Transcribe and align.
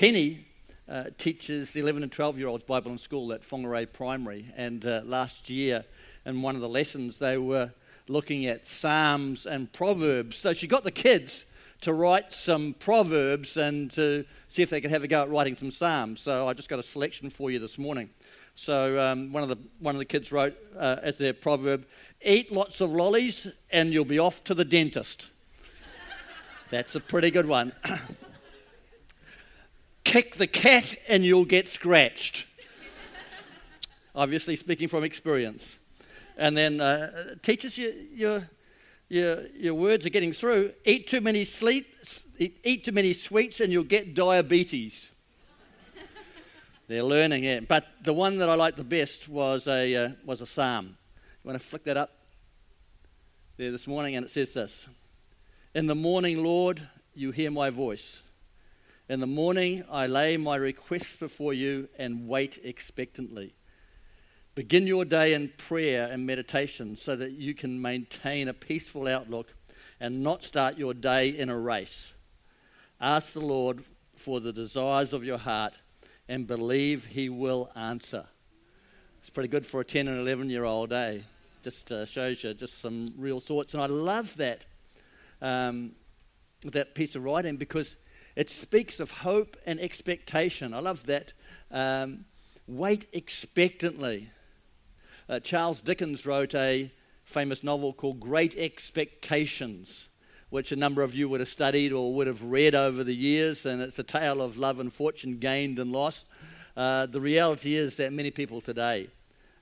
Penny 0.00 0.46
uh, 0.88 1.04
teaches 1.18 1.76
11 1.76 2.02
and 2.02 2.10
12 2.10 2.38
year 2.38 2.48
olds 2.48 2.64
Bible 2.64 2.90
in 2.90 2.96
school 2.96 3.34
at 3.34 3.42
Whangarei 3.42 3.84
Primary. 3.92 4.50
And 4.56 4.82
uh, 4.82 5.02
last 5.04 5.50
year, 5.50 5.84
in 6.24 6.40
one 6.40 6.54
of 6.54 6.62
the 6.62 6.70
lessons, 6.70 7.18
they 7.18 7.36
were 7.36 7.72
looking 8.08 8.46
at 8.46 8.66
Psalms 8.66 9.44
and 9.44 9.70
Proverbs. 9.70 10.38
So 10.38 10.54
she 10.54 10.66
got 10.66 10.84
the 10.84 10.90
kids 10.90 11.44
to 11.82 11.92
write 11.92 12.32
some 12.32 12.74
Proverbs 12.78 13.58
and 13.58 13.90
to 13.90 14.24
see 14.48 14.62
if 14.62 14.70
they 14.70 14.80
could 14.80 14.90
have 14.90 15.04
a 15.04 15.06
go 15.06 15.20
at 15.20 15.28
writing 15.28 15.54
some 15.54 15.70
Psalms. 15.70 16.22
So 16.22 16.48
I 16.48 16.54
just 16.54 16.70
got 16.70 16.78
a 16.78 16.82
selection 16.82 17.28
for 17.28 17.50
you 17.50 17.58
this 17.58 17.76
morning. 17.76 18.08
So 18.54 18.98
um, 18.98 19.34
one, 19.34 19.42
of 19.42 19.50
the, 19.50 19.58
one 19.80 19.94
of 19.94 19.98
the 19.98 20.06
kids 20.06 20.32
wrote 20.32 20.56
uh, 20.78 20.96
as 21.02 21.18
their 21.18 21.34
proverb, 21.34 21.84
eat 22.22 22.50
lots 22.50 22.80
of 22.80 22.90
lollies 22.90 23.46
and 23.70 23.92
you'll 23.92 24.06
be 24.06 24.18
off 24.18 24.44
to 24.44 24.54
the 24.54 24.64
dentist. 24.64 25.28
That's 26.70 26.94
a 26.94 27.00
pretty 27.00 27.30
good 27.30 27.44
one. 27.44 27.72
Kick 30.04 30.36
the 30.36 30.46
cat 30.46 30.94
and 31.08 31.24
you'll 31.24 31.44
get 31.44 31.68
scratched. 31.68 32.46
Obviously, 34.14 34.56
speaking 34.56 34.88
from 34.88 35.04
experience. 35.04 35.78
And 36.36 36.56
then 36.56 36.80
uh, 36.80 37.34
your, 37.76 38.48
your, 39.08 39.46
your 39.48 39.74
words 39.74 40.06
are 40.06 40.10
getting 40.10 40.32
through. 40.32 40.72
Eat 40.84 41.08
too 41.08 41.20
many 41.20 41.44
sleep, 41.44 41.94
eat 42.38 42.84
too 42.84 42.92
many 42.92 43.12
sweets 43.12 43.60
and 43.60 43.72
you'll 43.72 43.84
get 43.84 44.14
diabetes. 44.14 45.12
They're 46.90 47.04
learning 47.04 47.44
it. 47.44 47.68
But 47.68 47.86
the 48.02 48.12
one 48.12 48.38
that 48.38 48.48
I 48.48 48.54
liked 48.54 48.76
the 48.76 48.82
best 48.82 49.28
was 49.28 49.68
a, 49.68 49.94
uh, 49.94 50.08
was 50.24 50.40
a 50.40 50.46
psalm. 50.46 50.96
You 51.44 51.48
want 51.48 51.60
to 51.60 51.64
flick 51.64 51.84
that 51.84 51.96
up 51.96 52.10
there 53.56 53.70
this 53.70 53.86
morning? 53.86 54.16
And 54.16 54.26
it 54.26 54.30
says 54.30 54.54
this 54.54 54.88
In 55.72 55.86
the 55.86 55.94
morning, 55.94 56.42
Lord, 56.42 56.82
you 57.14 57.30
hear 57.30 57.52
my 57.52 57.70
voice. 57.70 58.22
In 59.10 59.18
the 59.18 59.26
morning, 59.26 59.82
I 59.90 60.06
lay 60.06 60.36
my 60.36 60.54
requests 60.54 61.16
before 61.16 61.52
you 61.52 61.88
and 61.98 62.28
wait 62.28 62.60
expectantly. 62.62 63.56
Begin 64.54 64.86
your 64.86 65.04
day 65.04 65.34
in 65.34 65.48
prayer 65.58 66.06
and 66.06 66.24
meditation 66.24 66.96
so 66.96 67.16
that 67.16 67.32
you 67.32 67.52
can 67.52 67.82
maintain 67.82 68.46
a 68.46 68.54
peaceful 68.54 69.08
outlook 69.08 69.52
and 69.98 70.22
not 70.22 70.44
start 70.44 70.78
your 70.78 70.94
day 70.94 71.30
in 71.30 71.48
a 71.48 71.58
race. 71.58 72.12
Ask 73.00 73.32
the 73.32 73.44
Lord 73.44 73.82
for 74.14 74.38
the 74.38 74.52
desires 74.52 75.12
of 75.12 75.24
your 75.24 75.38
heart 75.38 75.74
and 76.28 76.46
believe 76.46 77.06
He 77.06 77.28
will 77.28 77.68
answer. 77.74 78.26
It's 79.22 79.30
pretty 79.30 79.48
good 79.48 79.66
for 79.66 79.80
a 79.80 79.84
10 79.84 80.06
and 80.06 80.20
11 80.20 80.50
year 80.50 80.62
old, 80.62 80.92
eh? 80.92 81.18
Just 81.64 81.90
uh, 81.90 82.06
shows 82.06 82.44
you 82.44 82.54
just 82.54 82.80
some 82.80 83.12
real 83.18 83.40
thoughts. 83.40 83.74
And 83.74 83.82
I 83.82 83.86
love 83.86 84.36
that, 84.36 84.60
um, 85.42 85.96
that 86.64 86.94
piece 86.94 87.16
of 87.16 87.24
writing 87.24 87.56
because 87.56 87.96
it 88.36 88.50
speaks 88.50 89.00
of 89.00 89.10
hope 89.10 89.56
and 89.66 89.80
expectation. 89.80 90.74
I 90.74 90.80
love 90.80 91.06
that. 91.06 91.32
Um, 91.70 92.24
wait 92.66 93.06
expectantly. 93.12 94.30
Uh, 95.28 95.40
Charles 95.40 95.80
Dickens 95.80 96.26
wrote 96.26 96.54
a 96.54 96.92
famous 97.24 97.62
novel 97.62 97.92
called 97.92 98.20
Great 98.20 98.56
Expectations 98.56 100.08
which 100.50 100.72
a 100.72 100.76
number 100.76 101.02
of 101.02 101.14
you 101.14 101.28
would 101.28 101.40
have 101.40 101.48
studied 101.48 101.92
or 101.92 102.12
would 102.12 102.26
have 102.26 102.42
read 102.42 102.74
over 102.74 103.02
the 103.02 103.14
years, 103.14 103.64
and 103.64 103.80
it's 103.80 103.98
a 103.98 104.02
tale 104.02 104.42
of 104.42 104.56
love 104.56 104.80
and 104.80 104.92
fortune 104.92 105.38
gained 105.38 105.78
and 105.78 105.92
lost. 105.92 106.26
Uh, 106.76 107.06
the 107.06 107.20
reality 107.20 107.76
is 107.76 107.96
that 107.96 108.12
many 108.12 108.30
people 108.30 108.60
today 108.60 109.08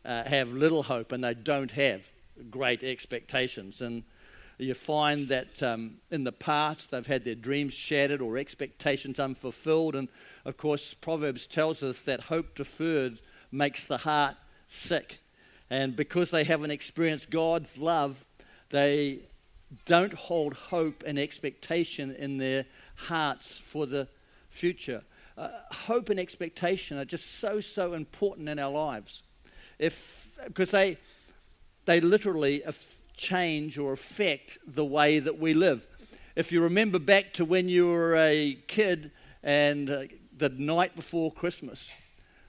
uh, 0.05 0.25
have 0.25 0.53
little 0.53 0.83
hope 0.83 1.13
and 1.13 1.23
they 1.23 1.35
don't 1.35 1.71
have 1.71 2.11
great 2.51 2.83
expectations. 2.83 3.81
And 3.81 4.03
you 4.59 4.75
find 4.75 5.29
that 5.29 5.63
um, 5.63 5.99
in 6.11 6.25
the 6.25 6.33
past 6.33 6.91
they've 6.91 7.07
had 7.07 7.25
their 7.25 7.35
dreams 7.35 7.75
shattered 7.75 8.21
or 8.21 8.37
expectations 8.37 9.21
unfulfilled. 9.21 9.95
And 9.95 10.09
of 10.45 10.57
course, 10.57 10.95
Proverbs 10.95 11.47
tells 11.47 11.83
us 11.83 12.03
that 12.03 12.23
hope 12.23 12.57
deferred 12.57 13.21
makes 13.53 13.85
the 13.85 13.99
heart 13.99 14.37
sick. 14.67 15.19
And 15.71 15.95
because 15.95 16.31
they 16.31 16.45
haven't 16.45 16.71
experienced 16.71 17.31
God's 17.31 17.79
love, 17.79 18.25
they 18.71 19.21
don't 19.87 20.15
hold 20.15 20.55
hope 20.55 21.05
and 21.07 21.19
expectation 21.19 22.15
in 22.15 22.39
their 22.39 22.65
hearts 22.95 23.53
for 23.53 23.87
the 23.87 24.09
future. 24.49 25.03
Uh, 25.37 25.51
hope 25.71 26.09
and 26.11 26.19
expectation 26.19 26.99
are 26.99 27.05
just 27.05 27.39
so, 27.39 27.61
so 27.61 27.93
important 27.93 28.49
in 28.49 28.59
our 28.59 28.71
lives. 28.71 29.23
If, 29.79 30.37
because 30.47 30.71
they, 30.71 30.97
they 31.85 32.01
literally 32.01 32.63
change 33.19 33.77
or 33.77 33.93
affect 33.93 34.59
the 34.67 34.85
way 34.85 35.19
that 35.19 35.39
we 35.39 35.53
live. 35.53 35.87
If 36.37 36.53
you 36.53 36.63
remember 36.63 36.99
back 36.99 37.35
to 37.35 37.45
when 37.45 37.69
you 37.69 37.89
were 37.89 38.17
a 38.17 38.55
kid 38.69 39.11
and 39.43 39.91
uh, 39.91 40.03
the 40.37 40.49
night 40.49 40.97
before 40.97 41.31
Christmas, 41.33 41.91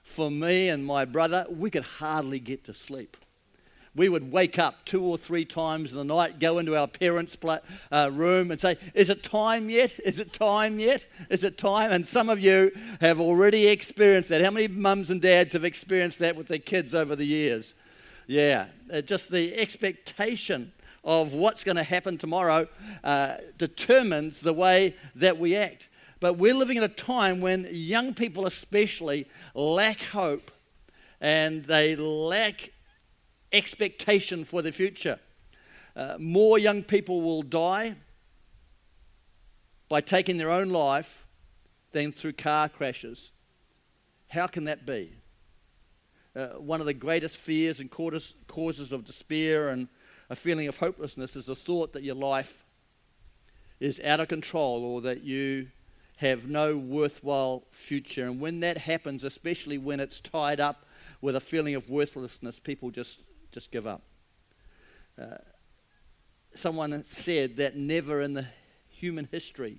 for 0.02 0.30
me 0.30 0.68
and 0.68 0.86
my 0.86 1.04
brother, 1.04 1.44
we 1.50 1.70
could 1.70 1.84
hardly 1.84 2.38
get 2.38 2.64
to 2.64 2.74
sleep 2.74 3.16
we 3.94 4.08
would 4.08 4.32
wake 4.32 4.58
up 4.58 4.84
two 4.84 5.02
or 5.02 5.18
three 5.18 5.44
times 5.44 5.90
in 5.90 5.98
the 5.98 6.04
night, 6.04 6.38
go 6.38 6.58
into 6.58 6.76
our 6.76 6.86
parents' 6.86 7.36
uh, 7.92 8.10
room 8.12 8.50
and 8.50 8.60
say, 8.60 8.76
Is 8.94 9.10
it 9.10 9.22
time 9.22 9.68
yet? 9.68 9.98
Is 10.04 10.18
it 10.18 10.32
time 10.32 10.78
yet? 10.78 11.06
Is 11.28 11.42
it 11.42 11.58
time? 11.58 11.90
And 11.90 12.06
some 12.06 12.28
of 12.28 12.38
you 12.38 12.70
have 13.00 13.20
already 13.20 13.66
experienced 13.66 14.28
that. 14.28 14.42
How 14.42 14.50
many 14.50 14.68
mums 14.68 15.10
and 15.10 15.20
dads 15.20 15.54
have 15.54 15.64
experienced 15.64 16.20
that 16.20 16.36
with 16.36 16.46
their 16.46 16.58
kids 16.58 16.94
over 16.94 17.16
the 17.16 17.26
years? 17.26 17.74
Yeah, 18.30 18.66
uh, 18.92 19.00
just 19.00 19.28
the 19.28 19.56
expectation 19.58 20.72
of 21.02 21.34
what's 21.34 21.64
going 21.64 21.78
to 21.78 21.82
happen 21.82 22.16
tomorrow 22.16 22.68
uh, 23.02 23.38
determines 23.58 24.38
the 24.38 24.52
way 24.52 24.94
that 25.16 25.36
we 25.36 25.56
act. 25.56 25.88
But 26.20 26.34
we're 26.34 26.54
living 26.54 26.78
at 26.78 26.84
a 26.84 26.88
time 26.88 27.40
when 27.40 27.66
young 27.72 28.14
people, 28.14 28.46
especially, 28.46 29.26
lack 29.52 30.00
hope 30.04 30.52
and 31.20 31.64
they 31.64 31.96
lack 31.96 32.70
expectation 33.50 34.44
for 34.44 34.62
the 34.62 34.70
future. 34.70 35.18
Uh, 35.96 36.14
more 36.20 36.56
young 36.56 36.84
people 36.84 37.22
will 37.22 37.42
die 37.42 37.96
by 39.88 40.00
taking 40.00 40.36
their 40.36 40.52
own 40.52 40.68
life 40.68 41.26
than 41.90 42.12
through 42.12 42.34
car 42.34 42.68
crashes. 42.68 43.32
How 44.28 44.46
can 44.46 44.66
that 44.66 44.86
be? 44.86 45.19
Uh, 46.34 46.46
one 46.58 46.80
of 46.80 46.86
the 46.86 46.94
greatest 46.94 47.36
fears 47.36 47.80
and 47.80 47.90
causes 47.90 48.92
of 48.92 49.04
despair 49.04 49.68
and 49.68 49.88
a 50.28 50.36
feeling 50.36 50.68
of 50.68 50.78
hopelessness 50.78 51.34
is 51.34 51.46
the 51.46 51.56
thought 51.56 51.92
that 51.92 52.04
your 52.04 52.14
life 52.14 52.64
is 53.80 54.00
out 54.04 54.20
of 54.20 54.28
control 54.28 54.84
or 54.84 55.00
that 55.00 55.24
you 55.24 55.68
have 56.18 56.46
no 56.46 56.76
worthwhile 56.76 57.64
future. 57.70 58.26
And 58.26 58.40
when 58.40 58.60
that 58.60 58.78
happens, 58.78 59.24
especially 59.24 59.78
when 59.78 59.98
it's 59.98 60.20
tied 60.20 60.60
up 60.60 60.84
with 61.20 61.34
a 61.34 61.40
feeling 61.40 61.74
of 61.74 61.90
worthlessness, 61.90 62.58
people 62.58 62.90
just 62.90 63.22
just 63.52 63.72
give 63.72 63.86
up. 63.86 64.02
Uh, 65.20 65.38
someone 66.54 67.04
said 67.06 67.56
that 67.56 67.76
never 67.76 68.22
in 68.22 68.34
the 68.34 68.46
human 68.88 69.28
history 69.32 69.78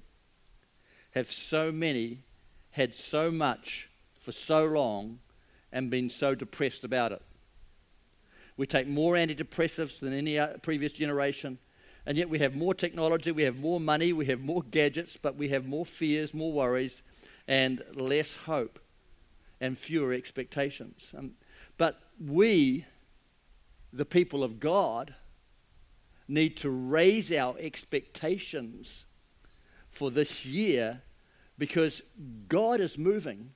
have 1.12 1.32
so 1.32 1.72
many 1.72 2.24
had 2.72 2.94
so 2.94 3.32
much 3.32 3.90
for 4.20 4.32
so 4.32 4.66
long 4.66 5.20
and 5.72 5.90
been 5.90 6.10
so 6.10 6.36
depressed 6.36 6.84
about 6.84 7.12
it. 7.12 7.22
We 8.58 8.68
take 8.68 8.88
more 8.88 9.16
antidepressants 9.16 10.00
than 10.00 10.14
any 10.14 10.40
previous 10.62 10.92
generation, 10.92 11.58
and 12.06 12.18
yet 12.18 12.30
we 12.30 12.40
have 12.40 12.56
more 12.56 12.74
technology, 12.74 13.32
we 13.32 13.44
have 13.44 13.60
more 13.60 13.80
money, 13.80 14.14
we 14.14 14.26
have 14.28 14.42
more 14.42 14.64
gadgets, 14.64 15.18
but 15.18 15.36
we 15.36 15.50
have 15.50 15.66
more 15.66 15.86
fears, 15.86 16.34
more 16.34 16.52
worries, 16.52 17.02
and 17.48 17.82
less 17.94 18.36
hope 18.36 18.80
and 19.60 19.78
fewer 19.78 20.14
expectations. 20.14 21.14
Um, 21.18 21.32
but 21.78 22.00
we 22.20 22.86
the 23.94 24.06
people 24.06 24.44
of 24.44 24.60
God 24.60 25.14
need 26.28 26.56
to 26.58 26.70
raise 26.70 27.32
our 27.32 27.56
expectations 27.60 29.06
for 29.90 30.10
this 30.10 30.46
year 30.46 31.02
because 31.58 32.02
God 32.48 32.80
is 32.80 32.98
moving 32.98 33.52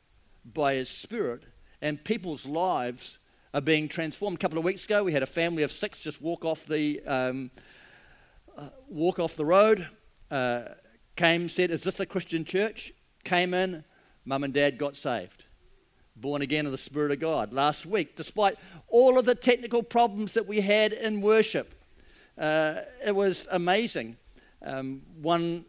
by 0.45 0.75
His 0.75 0.89
Spirit 0.89 1.43
and 1.81 2.03
people's 2.03 2.45
lives 2.45 3.19
are 3.53 3.61
being 3.61 3.87
transformed. 3.87 4.37
A 4.37 4.39
couple 4.39 4.57
of 4.57 4.63
weeks 4.63 4.85
ago, 4.85 5.03
we 5.03 5.13
had 5.13 5.23
a 5.23 5.27
family 5.27 5.63
of 5.63 5.71
six 5.71 5.99
just 5.99 6.21
walk 6.21 6.45
off 6.45 6.65
the 6.65 7.01
um, 7.05 7.51
uh, 8.57 8.69
walk 8.87 9.19
off 9.19 9.35
the 9.35 9.45
road. 9.45 9.87
Uh, 10.29 10.63
came, 11.15 11.49
said, 11.49 11.71
"Is 11.71 11.81
this 11.81 11.99
a 11.99 12.05
Christian 12.05 12.45
church?" 12.45 12.93
Came 13.23 13.53
in, 13.53 13.83
mum 14.25 14.43
and 14.43 14.53
dad 14.53 14.77
got 14.77 14.95
saved 14.95 15.45
born 16.15 16.41
again 16.41 16.65
of 16.65 16.71
the 16.71 16.77
Spirit 16.77 17.11
of 17.11 17.19
God. 17.19 17.51
Last 17.51 17.85
week, 17.85 18.15
despite 18.15 18.57
all 18.87 19.17
of 19.17 19.25
the 19.25 19.35
technical 19.35 19.83
problems 19.83 20.33
that 20.35 20.47
we 20.47 20.61
had 20.61 20.93
in 20.93 21.21
worship, 21.21 21.75
uh, 22.37 22.81
it 23.05 23.15
was 23.15 23.47
amazing. 23.51 24.17
Um, 24.61 25.01
one 25.21 25.65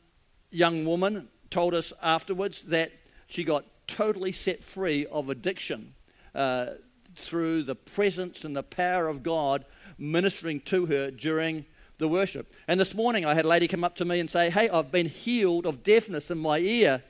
young 0.50 0.84
woman 0.84 1.28
told 1.50 1.74
us 1.74 1.92
afterwards 2.02 2.62
that 2.62 2.92
she 3.26 3.44
got 3.44 3.64
totally 3.88 4.32
set 4.32 4.62
free 4.62 5.06
of 5.06 5.28
addiction 5.28 5.94
uh, 6.36 6.74
through 7.16 7.64
the 7.64 7.74
presence 7.74 8.44
and 8.44 8.54
the 8.54 8.62
power 8.62 9.08
of 9.08 9.22
God 9.22 9.64
ministering 9.98 10.60
to 10.60 10.86
her 10.86 11.10
during 11.10 11.64
the 11.98 12.06
worship. 12.06 12.54
And 12.68 12.78
this 12.78 12.94
morning, 12.94 13.24
I 13.24 13.34
had 13.34 13.46
a 13.46 13.48
lady 13.48 13.66
come 13.66 13.82
up 13.82 13.96
to 13.96 14.04
me 14.04 14.20
and 14.20 14.30
say, 14.30 14.50
Hey, 14.50 14.68
I've 14.68 14.92
been 14.92 15.08
healed 15.08 15.66
of 15.66 15.82
deafness 15.82 16.30
in 16.30 16.38
my 16.38 16.58
ear 16.58 17.02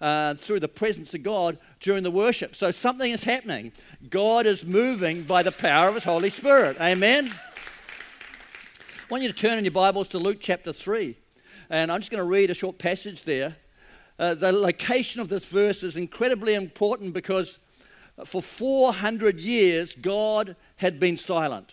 uh, 0.00 0.34
through 0.34 0.60
the 0.60 0.68
presence 0.68 1.14
of 1.14 1.22
God 1.22 1.58
during 1.78 2.02
the 2.02 2.10
worship. 2.10 2.56
So 2.56 2.72
something 2.72 3.12
is 3.12 3.22
happening. 3.22 3.70
God 4.10 4.46
is 4.46 4.64
moving 4.64 5.22
by 5.22 5.44
the 5.44 5.52
power 5.52 5.88
of 5.88 5.94
His 5.94 6.04
Holy 6.04 6.28
Spirit. 6.28 6.76
Amen. 6.80 7.30
I 7.30 7.34
want 9.08 9.22
you 9.22 9.28
to 9.30 9.38
turn 9.38 9.58
in 9.58 9.64
your 9.64 9.72
Bibles 9.72 10.08
to 10.08 10.18
Luke 10.18 10.38
chapter 10.40 10.72
3. 10.72 11.16
And 11.70 11.92
I'm 11.92 12.00
just 12.00 12.10
going 12.10 12.18
to 12.18 12.28
read 12.28 12.50
a 12.50 12.54
short 12.54 12.78
passage 12.78 13.22
there. 13.22 13.56
Uh, 14.18 14.34
the 14.34 14.52
location 14.52 15.20
of 15.20 15.28
this 15.28 15.44
verse 15.44 15.82
is 15.82 15.96
incredibly 15.96 16.54
important 16.54 17.12
because 17.12 17.58
for 18.24 18.42
400 18.42 19.38
years, 19.38 19.94
God 19.94 20.56
had 20.76 21.00
been 21.00 21.16
silent. 21.16 21.72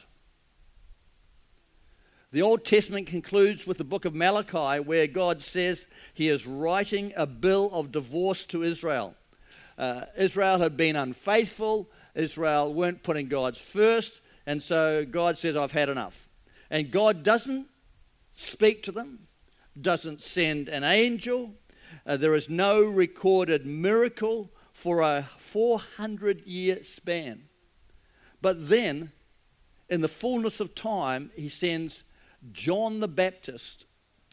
The 2.32 2.42
Old 2.44 2.64
Testament 2.64 3.08
concludes 3.08 3.66
with 3.66 3.80
the 3.80 3.84
book 3.84 4.06
of 4.06 4.14
Malachi, 4.14 4.80
where 4.80 5.08
God 5.08 5.42
says 5.42 5.88
he 6.14 6.30
is 6.30 6.46
writing 6.46 7.12
a 7.16 7.26
bill 7.26 7.72
of 7.74 7.92
divorce 7.92 8.46
to 8.48 8.62
Israel. 8.62 9.16
Uh, 9.80 10.06
Israel 10.16 10.60
had 10.60 10.78
been 10.78 10.96
unfaithful, 10.96 11.90
Israel 12.14 12.72
weren't 12.72 13.02
putting 13.02 13.30
God's 13.30 13.58
first, 13.58 14.22
and 14.46 14.62
so 14.62 15.06
God 15.06 15.40
says, 15.40 15.56
I've 15.56 15.72
had 15.72 15.90
enough. 15.90 16.28
And 16.70 16.92
God 16.92 17.24
doesn't 17.24 17.68
speak 18.32 18.84
to 18.84 18.92
them, 18.92 19.28
doesn't 19.80 20.22
send 20.22 20.70
an 20.70 20.84
angel. 20.84 21.54
Uh, 22.06 22.18
there 22.18 22.36
is 22.36 22.50
no 22.50 22.82
recorded 22.82 23.66
miracle 23.66 24.52
for 24.80 25.02
a 25.02 25.30
400 25.38 26.48
year 26.48 26.82
span. 26.84 27.44
But 28.42 28.70
then, 28.70 29.12
in 29.90 30.00
the 30.00 30.08
fullness 30.08 30.62
of 30.62 30.74
time, 30.74 31.32
he 31.36 31.50
sends 31.50 32.06
John 32.54 33.02
the 33.02 33.10
Baptist 33.10 33.86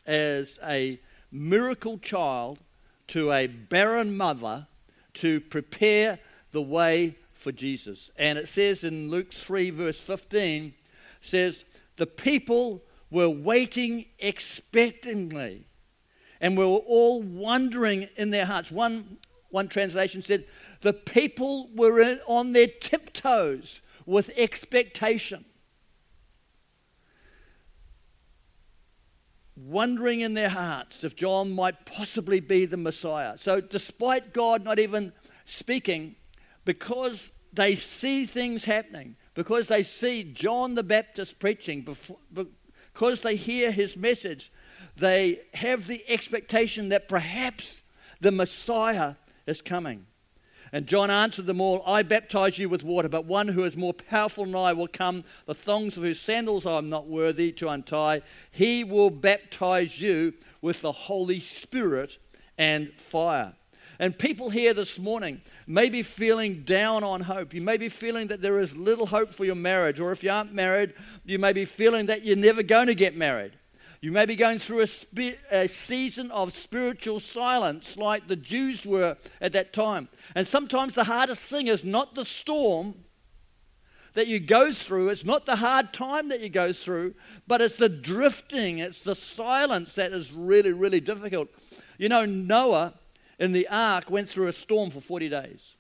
as 0.06 0.60
a 0.64 1.00
miracle 1.32 1.98
child 1.98 2.60
to 3.08 3.32
a 3.32 3.48
barren 3.48 4.16
mother 4.16 4.69
to 5.14 5.40
prepare 5.40 6.20
the 6.52 6.62
way 6.62 7.16
for 7.34 7.50
Jesus. 7.50 8.12
And 8.16 8.38
it 8.38 8.46
says 8.46 8.84
in 8.84 9.10
Luke 9.10 9.32
3, 9.32 9.70
verse 9.70 9.98
15, 9.98 10.75
says, 11.22 11.64
The 11.96 12.06
people 12.06 12.84
were 13.10 13.28
waiting 13.28 14.04
expectantly 14.20 15.66
and 16.40 16.56
were 16.56 16.66
all 16.66 17.20
wondering 17.20 18.08
in 18.16 18.31
their 18.31 18.46
hearts. 18.46 18.70
One, 18.70 19.19
one 19.56 19.69
translation 19.69 20.23
said, 20.23 20.44
The 20.82 20.93
people 20.93 21.70
were 21.75 22.19
on 22.29 22.53
their 22.53 22.69
tiptoes 22.69 23.81
with 24.05 24.31
expectation. 24.37 25.47
wondering 29.56 30.20
in 30.20 30.35
their 30.35 30.50
hearts 30.50 31.03
if 31.03 31.17
John 31.17 31.50
might 31.50 31.87
possibly 31.87 32.41
be 32.41 32.67
the 32.67 32.76
Messiah. 32.76 33.38
So, 33.38 33.61
despite 33.61 34.35
God 34.35 34.62
not 34.62 34.79
even 34.79 35.14
speaking, 35.47 36.17
because 36.67 37.32
they 37.55 37.75
see 37.75 38.26
things 38.26 38.67
happening, 38.67 39.17
because 39.32 39.69
they 39.69 39.82
see 39.82 40.25
John 40.25 40.75
the 40.75 40.82
Baptist 40.82 41.38
preaching, 41.38 41.88
because 42.93 43.23
they 43.23 43.37
hear 43.37 43.73
his 43.73 43.97
message, 43.97 44.53
they 44.97 45.41
have 45.55 45.87
the 45.87 46.05
expectation 46.06 46.91
that 46.91 47.08
perhaps 47.08 47.82
the 48.20 48.31
Messiah 48.32 49.14
is 49.46 49.60
coming. 49.60 50.06
And 50.72 50.87
John 50.87 51.10
answered 51.10 51.46
them 51.46 51.60
all, 51.60 51.82
I 51.87 52.02
baptize 52.02 52.58
you 52.58 52.69
with 52.69 52.82
water, 52.82 53.08
but 53.08 53.25
one 53.25 53.48
who 53.48 53.62
is 53.64 53.76
more 53.76 53.94
powerful 53.94 54.44
than 54.44 54.56
I 54.56 54.72
will 54.72 54.88
come, 54.88 55.25
the 55.46 55.54
thongs 55.54 55.96
of 55.96 56.02
whose 56.02 56.20
sandals 56.20 56.66
I 56.66 56.78
am 56.78 56.90
not 56.90 57.06
worthy 57.06 57.52
to 57.52 57.69
untie. 57.69 58.22
He 58.50 58.82
will 58.82 59.10
baptize 59.10 60.00
you 60.00 60.34
with 60.60 60.81
the 60.82 60.93
Holy 60.93 61.38
Spirit 61.38 62.19
and 62.58 62.93
fire. 62.94 63.54
And 63.98 64.19
people 64.19 64.50
here 64.50 64.75
this 64.75 64.98
morning 64.98 65.40
may 65.66 65.88
be 65.88 66.02
feeling 66.02 66.64
down 66.64 67.02
on 67.04 67.22
hope. 67.22 67.54
You 67.54 67.62
may 67.62 67.76
be 67.76 67.88
feeling 67.88 68.26
that 68.26 68.43
there 68.43 68.58
is 68.58 68.76
little 68.76 69.06
hope 69.06 69.32
for 69.32 69.44
your 69.44 69.54
marriage, 69.54 70.00
or 70.00 70.12
if 70.12 70.22
you 70.22 70.31
aren't 70.31 70.52
married, 70.52 70.94
you 71.25 71.38
may 71.38 71.52
be 71.52 71.64
feeling 71.64 72.06
that 72.06 72.25
you're 72.25 72.37
never 72.37 72.62
going 72.62 72.88
to 72.88 72.94
get 72.94 73.16
married. 73.16 73.52
You 74.06 74.12
may 74.12 74.25
be 74.25 74.37
going 74.37 74.61
through 74.61 74.82
a, 74.82 74.87
spe- 74.87 75.43
a, 75.50 75.67
season 75.67 76.31
of 76.31 76.53
spiritual 76.53 77.19
silence 77.19 77.97
like 77.97 78.29
the 78.29 78.37
Jews 78.37 78.87
were 78.87 79.17
at 79.41 79.50
that 79.55 79.73
time. 79.73 80.08
And 80.37 80.47
sometimes 80.47 80.94
the 80.94 81.03
hardest 81.03 81.41
thing 81.41 81.67
is 81.67 81.82
not 81.82 82.14
the 82.14 82.25
storm 82.25 82.94
that 84.14 84.29
you 84.29 84.38
go 84.38 84.73
through, 84.73 85.08
it's 85.08 85.25
not 85.25 85.44
the 85.44 85.56
hard 85.56 85.93
time 85.93 86.29
that 86.29 86.38
you 86.38 86.49
go 86.49 86.73
through, 86.73 87.17
but 87.49 87.61
it's 87.61 87.75
the 87.75 87.88
drifting, 87.88 88.79
it's 88.79 89.03
the 89.03 89.17
silence 89.17 89.94
that 89.94 90.12
is 90.12 90.32
really, 90.32 90.73
really 90.73 91.00
difficult. 91.00 91.49
You 91.99 92.08
know, 92.08 92.25
Noah 92.25 92.94
in 93.41 93.50
the 93.50 93.67
ark 93.67 94.08
went 94.08 94.31
through 94.31 94.47
a 94.47 94.53
storm 94.53 94.93
for 94.93 95.00
40 95.00 95.31
days, 95.31 95.75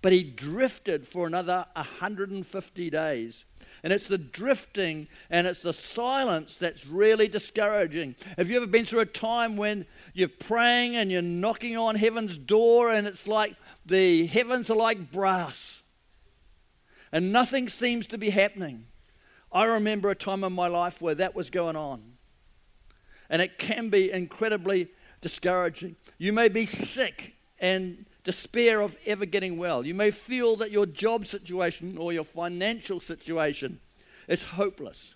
but 0.00 0.12
he 0.12 0.22
drifted 0.22 1.06
for 1.06 1.26
another 1.26 1.66
150 1.74 2.90
days. 2.90 3.44
And 3.82 3.92
it's 3.92 4.08
the 4.08 4.18
drifting 4.18 5.08
and 5.30 5.46
it's 5.46 5.62
the 5.62 5.72
silence 5.72 6.56
that's 6.56 6.86
really 6.86 7.28
discouraging. 7.28 8.16
Have 8.36 8.48
you 8.48 8.56
ever 8.56 8.66
been 8.66 8.86
through 8.86 9.00
a 9.00 9.06
time 9.06 9.56
when 9.56 9.86
you're 10.14 10.28
praying 10.28 10.96
and 10.96 11.10
you're 11.10 11.22
knocking 11.22 11.76
on 11.76 11.94
heaven's 11.94 12.36
door 12.36 12.90
and 12.92 13.06
it's 13.06 13.26
like 13.26 13.56
the 13.86 14.26
heavens 14.26 14.70
are 14.70 14.76
like 14.76 15.10
brass 15.10 15.82
and 17.12 17.32
nothing 17.32 17.68
seems 17.68 18.06
to 18.08 18.18
be 18.18 18.30
happening? 18.30 18.86
I 19.50 19.64
remember 19.64 20.10
a 20.10 20.14
time 20.14 20.44
in 20.44 20.52
my 20.52 20.68
life 20.68 21.00
where 21.00 21.14
that 21.14 21.34
was 21.34 21.50
going 21.50 21.76
on. 21.76 22.02
And 23.30 23.42
it 23.42 23.58
can 23.58 23.88
be 23.88 24.10
incredibly 24.10 24.88
discouraging. 25.20 25.96
You 26.18 26.32
may 26.32 26.48
be 26.48 26.66
sick 26.66 27.34
and 27.58 28.06
despair 28.28 28.82
of 28.82 28.94
ever 29.06 29.24
getting 29.24 29.56
well. 29.56 29.86
You 29.86 29.94
may 29.94 30.10
feel 30.10 30.56
that 30.56 30.70
your 30.70 30.84
job 30.84 31.26
situation 31.26 31.96
or 31.96 32.12
your 32.12 32.24
financial 32.24 33.00
situation 33.00 33.80
is 34.28 34.44
hopeless. 34.44 35.14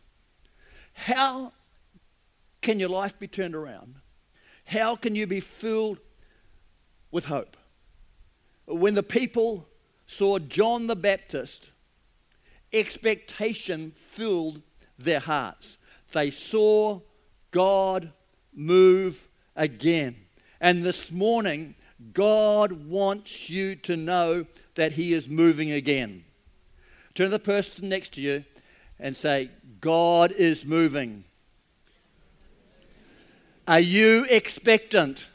How 0.94 1.52
can 2.62 2.80
your 2.80 2.88
life 2.88 3.18
be 3.18 3.28
turned 3.28 3.54
around? 3.54 3.96
How 4.64 4.96
can 4.96 5.14
you 5.14 5.26
be 5.26 5.40
filled 5.40 5.98
with 7.10 7.26
hope? 7.26 7.58
When 8.64 8.94
the 8.94 9.02
people 9.02 9.68
saw 10.06 10.38
John 10.38 10.86
the 10.86 10.96
Baptist, 10.96 11.70
expectation 12.72 13.92
filled 13.94 14.62
their 14.96 15.20
hearts. 15.20 15.76
They 16.14 16.30
saw 16.30 17.00
God 17.50 18.10
move 18.54 19.28
again. 19.54 20.16
And 20.62 20.82
this 20.82 21.10
morning, 21.12 21.74
God 22.12 22.86
wants 22.86 23.48
you 23.48 23.76
to 23.76 23.96
know 23.96 24.46
that 24.74 24.92
He 24.92 25.12
is 25.12 25.28
moving 25.28 25.70
again. 25.70 26.24
Turn 27.14 27.26
to 27.26 27.30
the 27.30 27.38
person 27.38 27.88
next 27.88 28.14
to 28.14 28.20
you 28.20 28.44
and 28.98 29.16
say, 29.16 29.50
God 29.80 30.32
is 30.32 30.64
moving. 30.64 31.24
Are 33.68 33.80
you 33.80 34.26
expectant? 34.28 35.28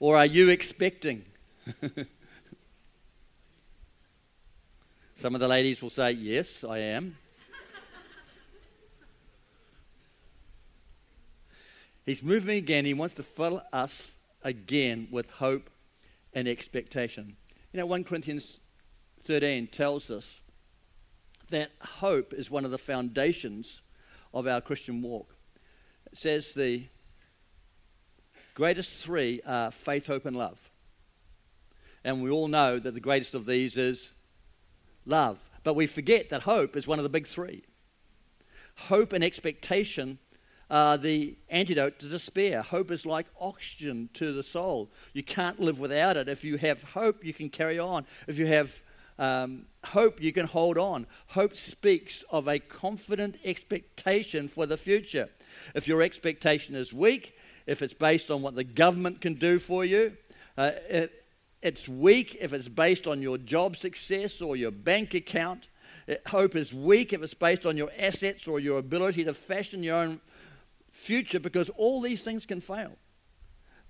Or 0.00 0.16
are 0.16 0.26
you 0.26 0.48
expecting? 0.48 1.24
Some 5.14 5.34
of 5.34 5.40
the 5.40 5.48
ladies 5.48 5.80
will 5.80 5.90
say, 5.90 6.10
Yes, 6.12 6.64
I 6.64 6.78
am. 6.78 7.16
He's 12.04 12.22
moving 12.22 12.58
again. 12.58 12.84
He 12.84 12.94
wants 12.94 13.14
to 13.14 13.22
fill 13.22 13.62
us 13.72 14.16
again 14.44 15.08
with 15.10 15.30
hope 15.30 15.70
and 16.32 16.48
expectation. 16.48 17.36
You 17.72 17.80
know, 17.80 17.86
1 17.86 18.04
Corinthians 18.04 18.60
13 19.24 19.68
tells 19.68 20.10
us 20.10 20.40
that 21.50 21.70
hope 21.80 22.32
is 22.32 22.50
one 22.50 22.64
of 22.64 22.70
the 22.70 22.78
foundations 22.78 23.82
of 24.34 24.46
our 24.46 24.60
Christian 24.60 25.02
walk. 25.02 25.34
It 26.10 26.18
says 26.18 26.54
the 26.54 26.84
greatest 28.54 28.90
three 28.96 29.40
are 29.46 29.70
faith, 29.70 30.06
hope, 30.06 30.26
and 30.26 30.36
love. 30.36 30.70
And 32.04 32.22
we 32.22 32.30
all 32.30 32.48
know 32.48 32.78
that 32.78 32.94
the 32.94 33.00
greatest 33.00 33.34
of 33.34 33.46
these 33.46 33.76
is 33.76 34.12
love. 35.06 35.50
But 35.62 35.74
we 35.74 35.86
forget 35.86 36.30
that 36.30 36.42
hope 36.42 36.76
is 36.76 36.86
one 36.86 36.98
of 36.98 37.04
the 37.04 37.08
big 37.08 37.26
three. 37.26 37.64
Hope 38.76 39.12
and 39.12 39.22
expectation 39.22 40.18
uh, 40.72 40.96
the 40.96 41.36
antidote 41.50 41.98
to 41.98 42.08
despair. 42.08 42.62
Hope 42.62 42.90
is 42.90 43.04
like 43.04 43.26
oxygen 43.38 44.08
to 44.14 44.32
the 44.32 44.42
soul. 44.42 44.90
You 45.12 45.22
can't 45.22 45.60
live 45.60 45.78
without 45.78 46.16
it. 46.16 46.30
If 46.30 46.44
you 46.44 46.56
have 46.56 46.82
hope, 46.82 47.22
you 47.22 47.34
can 47.34 47.50
carry 47.50 47.78
on. 47.78 48.06
If 48.26 48.38
you 48.38 48.46
have 48.46 48.82
um, 49.18 49.66
hope, 49.84 50.22
you 50.22 50.32
can 50.32 50.46
hold 50.46 50.78
on. 50.78 51.06
Hope 51.26 51.56
speaks 51.56 52.24
of 52.30 52.48
a 52.48 52.58
confident 52.58 53.36
expectation 53.44 54.48
for 54.48 54.64
the 54.64 54.78
future. 54.78 55.28
If 55.74 55.86
your 55.86 56.00
expectation 56.00 56.74
is 56.74 56.90
weak, 56.90 57.36
if 57.66 57.82
it's 57.82 57.92
based 57.92 58.30
on 58.30 58.40
what 58.40 58.54
the 58.54 58.64
government 58.64 59.20
can 59.20 59.34
do 59.34 59.58
for 59.58 59.84
you, 59.84 60.16
uh, 60.56 60.70
it, 60.88 61.24
it's 61.60 61.86
weak 61.86 62.38
if 62.40 62.54
it's 62.54 62.68
based 62.68 63.06
on 63.06 63.20
your 63.20 63.36
job 63.36 63.76
success 63.76 64.40
or 64.40 64.56
your 64.56 64.70
bank 64.70 65.12
account. 65.12 65.68
It, 66.06 66.22
hope 66.26 66.56
is 66.56 66.72
weak 66.72 67.12
if 67.12 67.22
it's 67.22 67.34
based 67.34 67.66
on 67.66 67.76
your 67.76 67.90
assets 67.98 68.48
or 68.48 68.58
your 68.58 68.78
ability 68.78 69.24
to 69.24 69.34
fashion 69.34 69.82
your 69.82 69.96
own 69.96 70.20
future 70.92 71.40
because 71.40 71.68
all 71.70 72.00
these 72.00 72.22
things 72.22 72.46
can 72.46 72.60
fail. 72.60 72.92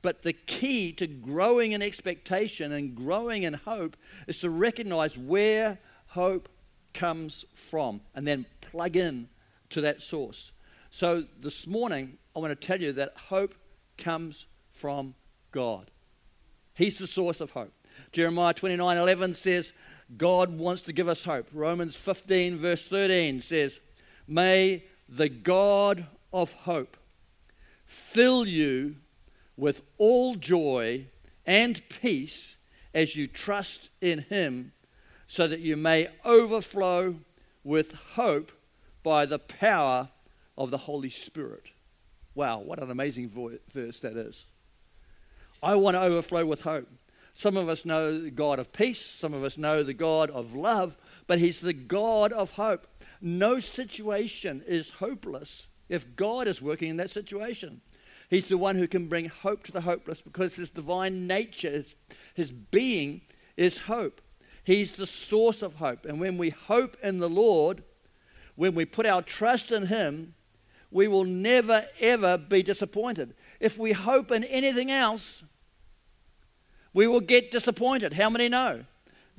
But 0.00 0.22
the 0.22 0.32
key 0.32 0.92
to 0.94 1.06
growing 1.06 1.72
in 1.72 1.82
expectation 1.82 2.72
and 2.72 2.96
growing 2.96 3.44
in 3.44 3.54
hope 3.54 3.96
is 4.26 4.38
to 4.40 4.50
recognize 4.50 5.16
where 5.16 5.78
hope 6.08 6.48
comes 6.94 7.44
from 7.54 8.00
and 8.14 8.26
then 8.26 8.46
plug 8.60 8.96
in 8.96 9.28
to 9.70 9.80
that 9.82 10.02
source. 10.02 10.52
So 10.90 11.24
this 11.40 11.66
morning, 11.66 12.18
I 12.34 12.40
want 12.40 12.58
to 12.58 12.66
tell 12.66 12.80
you 12.80 12.92
that 12.94 13.16
hope 13.28 13.54
comes 13.96 14.46
from 14.72 15.14
God. 15.52 15.90
He's 16.74 16.98
the 16.98 17.06
source 17.06 17.40
of 17.40 17.50
hope. 17.50 17.72
Jeremiah 18.10 18.54
29 18.54 18.96
11 18.96 19.34
says, 19.34 19.72
God 20.16 20.58
wants 20.58 20.82
to 20.82 20.92
give 20.92 21.08
us 21.08 21.24
hope. 21.24 21.46
Romans 21.52 21.94
15, 21.94 22.58
verse 22.58 22.86
13 22.86 23.40
says, 23.40 23.80
May 24.26 24.84
the 25.08 25.28
God 25.28 26.06
of 26.32 26.52
hope 26.52 26.96
fill 27.92 28.46
you 28.46 28.96
with 29.56 29.82
all 29.98 30.34
joy 30.34 31.06
and 31.46 31.86
peace 31.88 32.56
as 32.94 33.16
you 33.16 33.26
trust 33.26 33.90
in 34.00 34.20
him, 34.20 34.72
so 35.26 35.46
that 35.46 35.60
you 35.60 35.76
may 35.76 36.08
overflow 36.24 37.16
with 37.64 37.92
hope 38.14 38.52
by 39.02 39.24
the 39.26 39.38
power 39.38 40.08
of 40.56 40.70
the 40.70 40.78
Holy 40.78 41.10
Spirit. 41.10 41.66
Wow, 42.34 42.60
what 42.60 42.82
an 42.82 42.90
amazing 42.90 43.28
verse 43.68 44.00
that 44.00 44.16
is. 44.16 44.44
I 45.62 45.74
want 45.74 45.94
to 45.94 46.02
overflow 46.02 46.44
with 46.44 46.62
hope. 46.62 46.88
Some 47.34 47.56
of 47.56 47.68
us 47.68 47.84
know 47.86 48.20
the 48.20 48.30
God 48.30 48.58
of 48.58 48.72
peace, 48.72 49.00
some 49.00 49.32
of 49.32 49.42
us 49.42 49.56
know 49.56 49.82
the 49.82 49.94
God 49.94 50.30
of 50.30 50.54
love, 50.54 50.96
but 51.26 51.38
He's 51.38 51.60
the 51.60 51.72
God 51.72 52.32
of 52.32 52.52
hope. 52.52 52.86
No 53.20 53.58
situation 53.60 54.62
is 54.66 54.90
hopeless 54.90 55.68
if 55.88 56.16
God 56.16 56.48
is 56.48 56.62
working 56.62 56.90
in 56.90 56.96
that 56.96 57.10
situation. 57.10 57.80
He's 58.30 58.48
the 58.48 58.58
one 58.58 58.76
who 58.76 58.88
can 58.88 59.08
bring 59.08 59.26
hope 59.26 59.64
to 59.64 59.72
the 59.72 59.82
hopeless 59.82 60.22
because 60.22 60.54
His 60.56 60.70
divine 60.70 61.26
nature, 61.26 61.70
His, 61.70 61.94
his 62.34 62.52
being, 62.52 63.20
is 63.56 63.80
hope. 63.80 64.20
He's 64.64 64.96
the 64.96 65.06
source 65.06 65.62
of 65.62 65.74
hope. 65.74 66.06
And 66.06 66.20
when 66.20 66.38
we 66.38 66.50
hope 66.50 66.96
in 67.02 67.18
the 67.18 67.28
Lord, 67.28 67.82
when 68.54 68.74
we 68.74 68.84
put 68.84 69.06
our 69.06 69.22
trust 69.22 69.72
in 69.72 69.86
Him, 69.86 70.34
we 70.90 71.08
will 71.08 71.24
never, 71.24 71.86
ever 72.00 72.38
be 72.38 72.62
disappointed. 72.62 73.34
If 73.60 73.78
we 73.78 73.92
hope 73.92 74.30
in 74.30 74.44
anything 74.44 74.90
else, 74.90 75.42
we 76.94 77.06
will 77.06 77.20
get 77.20 77.50
disappointed. 77.50 78.12
How 78.12 78.30
many 78.30 78.48
know 78.48 78.84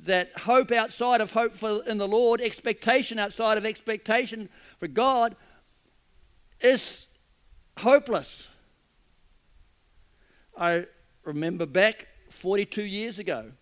that 0.00 0.36
hope 0.38 0.72
outside 0.72 1.20
of 1.20 1.32
hope 1.32 1.54
for, 1.54 1.82
in 1.86 1.98
the 1.98 2.08
Lord, 2.08 2.40
expectation 2.40 3.18
outside 3.18 3.56
of 3.56 3.64
expectation 3.64 4.48
for 4.76 4.88
God, 4.88 5.36
is 6.64 7.06
hopeless? 7.76 8.48
I 10.56 10.86
remember 11.24 11.66
back 11.66 12.08
42 12.30 12.82
years 12.82 13.18
ago. 13.18 13.52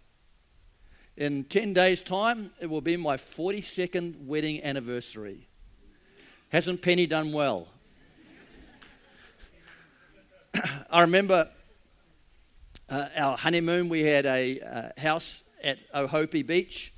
In 1.16 1.44
10 1.44 1.75
days' 1.75 2.00
time, 2.00 2.52
it 2.61 2.71
will 2.71 2.80
be 2.80 2.97
my 2.97 3.16
42nd 3.16 4.25
wedding 4.25 4.62
anniversary. 4.62 5.49
Hasn't 6.50 6.80
Penny 6.80 7.06
done 7.06 7.32
well? 7.32 7.68
I 10.90 11.02
remember 11.02 11.49
uh, 12.88 13.09
our 13.16 13.37
honeymoon, 13.37 13.88
we 13.88 14.04
had 14.04 14.26
a 14.26 14.61
uh, 14.61 15.00
house 15.00 15.44
at 15.62 15.78
Ohope 15.92 16.47
Beach, 16.47 16.92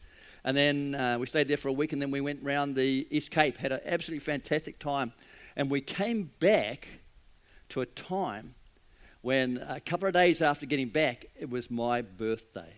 and 0.44 0.56
then 0.56 0.94
uh, 0.94 1.18
we 1.18 1.26
stayed 1.26 1.48
there 1.48 1.56
for 1.56 1.68
a 1.68 1.72
week, 1.72 1.92
and 1.92 2.02
then 2.02 2.10
we 2.10 2.20
went 2.20 2.42
round 2.42 2.76
the 2.76 3.06
East 3.10 3.30
Cape, 3.30 3.56
had 3.56 3.72
an 3.72 3.80
absolutely 3.86 4.24
fantastic 4.24 4.78
time. 4.78 5.12
And 5.56 5.70
we 5.70 5.80
came 5.80 6.30
back 6.40 6.88
to 7.70 7.80
a 7.80 7.86
time 7.86 8.54
when 9.22 9.64
a 9.68 9.80
couple 9.80 10.06
of 10.06 10.14
days 10.14 10.42
after 10.42 10.66
getting 10.66 10.88
back, 10.88 11.26
it 11.38 11.48
was 11.48 11.70
my 11.70 12.02
birthday. 12.02 12.74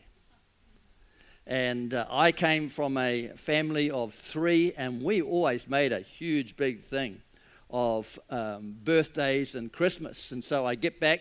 And 1.47 1.95
uh, 1.95 2.06
I 2.11 2.33
came 2.33 2.68
from 2.68 2.97
a 2.99 3.28
family 3.37 3.90
of 3.90 4.14
three, 4.14 4.73
and 4.76 5.02
we 5.02 5.23
always 5.23 5.68
made 5.68 5.92
a 5.92 6.00
huge, 6.00 6.56
big 6.56 6.85
thing 6.85 7.23
of 7.71 8.18
um, 8.30 8.76
birthdays 8.85 9.54
and 9.54 9.73
Christmas. 9.73 10.33
And 10.33 10.42
so 10.42 10.66
I 10.66 10.75
get 10.75 11.00
back, 11.00 11.21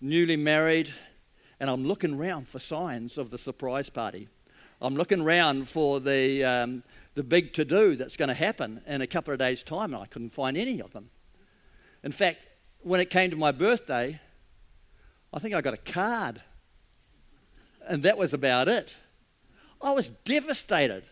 newly 0.00 0.36
married, 0.36 0.92
and 1.60 1.68
I'm 1.68 1.86
looking 1.86 2.14
around 2.14 2.48
for 2.48 2.58
signs 2.58 3.18
of 3.18 3.30
the 3.30 3.38
surprise 3.38 3.90
party. 3.90 4.28
I'm 4.80 4.94
looking 4.94 5.20
around 5.20 5.68
for 5.68 5.98
the, 5.98 6.44
um, 6.44 6.82
the 7.18 7.24
big 7.24 7.52
to 7.54 7.64
do 7.64 7.96
that's 7.96 8.16
going 8.16 8.28
to 8.28 8.34
happen 8.34 8.80
in 8.86 9.02
a 9.02 9.06
couple 9.06 9.32
of 9.32 9.40
days' 9.40 9.64
time, 9.64 9.92
and 9.92 10.00
I 10.00 10.06
couldn't 10.06 10.30
find 10.30 10.56
any 10.56 10.80
of 10.80 10.92
them. 10.92 11.10
In 12.04 12.12
fact, 12.12 12.46
when 12.78 13.00
it 13.00 13.10
came 13.10 13.30
to 13.32 13.36
my 13.36 13.50
birthday, 13.50 14.20
I 15.32 15.38
think 15.40 15.52
I 15.52 15.60
got 15.60 15.74
a 15.74 15.78
card, 15.78 16.40
and 17.88 18.04
that 18.04 18.16
was 18.16 18.32
about 18.32 18.68
it. 18.68 18.94
I 19.82 19.90
was 19.90 20.10
devastated. 20.24 21.02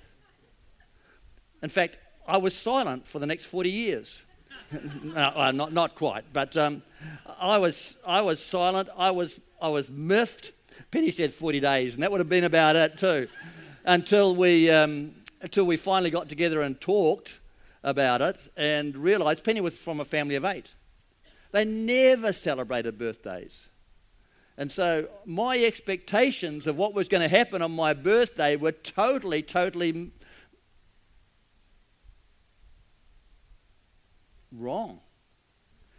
In 1.60 1.70
fact, 1.70 1.98
I 2.24 2.36
was 2.36 2.54
silent 2.54 3.08
for 3.08 3.18
the 3.18 3.26
next 3.26 3.46
40 3.46 3.68
years. 3.68 4.24
no, 5.02 5.32
uh, 5.34 5.50
not, 5.50 5.72
not 5.72 5.96
quite, 5.96 6.24
but 6.32 6.56
um, 6.56 6.84
I, 7.36 7.58
was, 7.58 7.96
I 8.06 8.20
was 8.20 8.40
silent. 8.40 8.88
I 8.96 9.10
was 9.10 9.40
I 9.60 9.68
was 9.68 9.90
miffed. 9.90 10.52
Penny 10.92 11.10
said 11.10 11.34
40 11.34 11.58
days, 11.58 11.94
and 11.94 12.02
that 12.04 12.12
would 12.12 12.20
have 12.20 12.28
been 12.28 12.44
about 12.44 12.76
it 12.76 12.96
too, 12.96 13.26
until 13.84 14.36
we, 14.36 14.70
um, 14.70 15.15
until 15.40 15.64
we 15.64 15.76
finally 15.76 16.10
got 16.10 16.28
together 16.28 16.60
and 16.60 16.80
talked 16.80 17.40
about 17.82 18.22
it 18.22 18.48
and 18.56 18.96
realised 18.96 19.44
Penny 19.44 19.60
was 19.60 19.76
from 19.76 20.00
a 20.00 20.04
family 20.04 20.34
of 20.34 20.44
eight. 20.44 20.74
They 21.52 21.64
never 21.64 22.32
celebrated 22.32 22.98
birthdays. 22.98 23.68
And 24.58 24.72
so 24.72 25.08
my 25.24 25.58
expectations 25.58 26.66
of 26.66 26.76
what 26.76 26.94
was 26.94 27.08
going 27.08 27.22
to 27.22 27.28
happen 27.28 27.62
on 27.62 27.72
my 27.72 27.92
birthday 27.92 28.56
were 28.56 28.72
totally, 28.72 29.42
totally 29.42 30.10
wrong. 34.50 35.00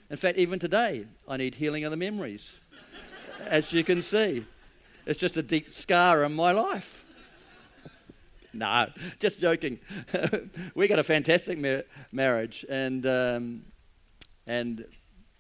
In 0.10 0.18
fact, 0.18 0.38
even 0.38 0.58
today, 0.58 1.06
I 1.28 1.38
need 1.38 1.56
healing 1.56 1.84
of 1.84 1.92
the 1.92 1.98
memories 1.98 2.52
as 3.46 3.72
you 3.72 3.84
can 3.84 4.02
see. 4.02 4.46
It's 5.06 5.20
just 5.20 5.38
a 5.38 5.44
deep 5.44 5.70
scar 5.74 6.24
in 6.24 6.34
my 6.34 6.52
life. 6.52 7.06
no, 8.60 8.90
just 9.20 9.40
joking. 9.40 9.80
we 10.76 10.88
got 10.88 10.98
a 10.98 11.04
fantastic 11.04 11.60
mar- 11.60 11.84
marriage, 12.12 12.66
and, 12.68 13.06
um, 13.06 13.62
and 14.48 14.86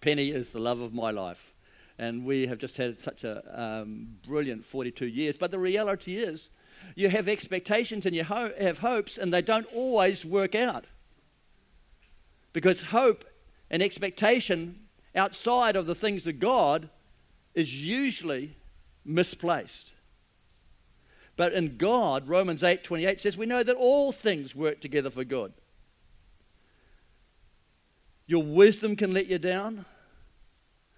Penny 0.02 0.30
is 0.30 0.52
the 0.52 0.60
love 0.60 0.82
of 0.82 0.94
my 0.94 1.12
life. 1.12 1.54
And 1.98 2.26
we 2.26 2.46
have 2.46 2.60
just 2.60 2.78
had 2.78 3.00
such 3.00 3.24
a 3.24 3.42
um, 3.60 4.18
brilliant 4.28 4.64
42 4.64 5.08
years. 5.08 5.36
But 5.36 5.50
the 5.50 5.58
reality 5.58 6.18
is, 6.18 6.52
you 6.94 7.10
have 7.10 7.28
expectations 7.28 8.06
and 8.06 8.16
you 8.16 8.24
ho- 8.24 8.54
have 8.60 8.80
hopes, 8.80 9.18
and 9.18 9.34
they 9.34 9.42
don't 9.42 9.66
always 9.74 10.24
work 10.24 10.54
out. 10.54 10.86
Because 12.54 12.84
hope 12.84 13.26
and 13.72 13.82
expectation 13.82 14.82
outside 15.16 15.76
of 15.76 15.88
the 15.88 15.96
things 15.96 16.28
of 16.28 16.40
God 16.40 16.90
is 17.56 17.84
usually 17.84 18.58
misplaced. 19.04 19.94
But 21.38 21.54
in 21.54 21.78
God, 21.78 22.28
Romans 22.28 22.64
8:28 22.64 23.20
says, 23.20 23.38
we 23.38 23.46
know 23.46 23.64
that 23.64 23.76
all 23.76 24.12
things 24.12 24.56
work 24.56 24.82
together 24.82 25.12
for 25.12 25.24
good. 25.24 25.54
Your 28.26 28.44
wisdom 28.44 28.96
can 28.98 29.14
let 29.14 29.28
you 29.28 29.38
down. 29.38 29.86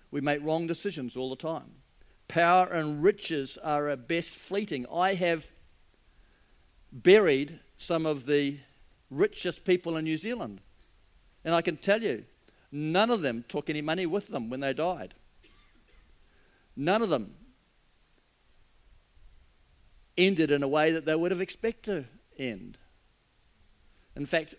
We 0.09 0.21
make 0.21 0.43
wrong 0.43 0.65
decisions 0.65 1.15
all 1.15 1.29
the 1.29 1.35
time. 1.35 1.71
Power 2.27 2.67
and 2.67 3.03
riches 3.03 3.57
are 3.63 3.89
at 3.89 4.07
best 4.07 4.35
fleeting. 4.35 4.85
I 4.91 5.13
have 5.15 5.45
buried 6.91 7.59
some 7.77 8.05
of 8.05 8.25
the 8.25 8.57
richest 9.11 9.65
people 9.65 9.97
in 9.97 10.05
New 10.05 10.17
Zealand. 10.17 10.61
And 11.43 11.53
I 11.53 11.61
can 11.61 11.77
tell 11.77 12.01
you, 12.01 12.25
none 12.71 13.09
of 13.09 13.21
them 13.21 13.43
took 13.47 13.69
any 13.69 13.81
money 13.81 14.05
with 14.05 14.29
them 14.29 14.49
when 14.49 14.61
they 14.61 14.73
died. 14.73 15.13
None 16.75 17.01
of 17.01 17.09
them 17.09 17.35
ended 20.25 20.51
in 20.51 20.63
a 20.63 20.67
way 20.67 20.91
that 20.91 21.05
they 21.05 21.15
would 21.15 21.31
have 21.31 21.41
expected 21.41 22.05
to 22.37 22.43
end. 22.43 22.77
In 24.15 24.25
fact, 24.25 24.55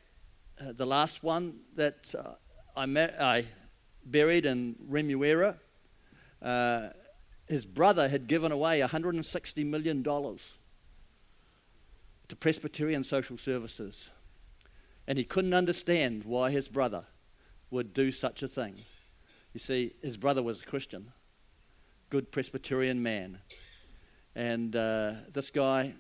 uh, 0.61 0.73
the 0.73 0.87
last 0.87 1.23
one 1.23 1.61
that 1.76 2.14
uh, 2.19 2.33
I, 2.76 2.87
met, 2.87 3.21
I 3.21 3.47
buried 4.05 4.47
in 4.47 4.76
Remuera, 4.88 5.57
uh, 6.43 6.88
his 7.47 7.64
brother 7.67 8.09
had 8.09 8.26
given 8.26 8.52
away 8.52 8.81
$160 8.81 9.67
million 9.67 10.02
to 10.02 10.40
Presbyterian 12.38 13.05
Social 13.05 13.37
Services. 13.37 14.09
And 15.07 15.19
he 15.19 15.25
couldn't 15.25 15.55
understand 15.55 16.25
why 16.25 16.50
his 16.50 16.69
brother 16.69 17.05
would 17.71 17.93
do 17.93 18.12
such 18.12 18.43
a 18.43 18.49
thing. 18.49 18.76
You 19.52 19.61
see, 19.61 19.95
his 20.02 20.17
brother 20.17 20.43
was 20.43 20.62
a 20.62 20.67
Christian 20.67 21.12
good 22.11 22.33
Presbyterian 22.33 23.02
man. 23.02 23.38
And 24.35 24.75
uh, 24.77 25.13
this 25.33 25.51
guy 25.51 25.95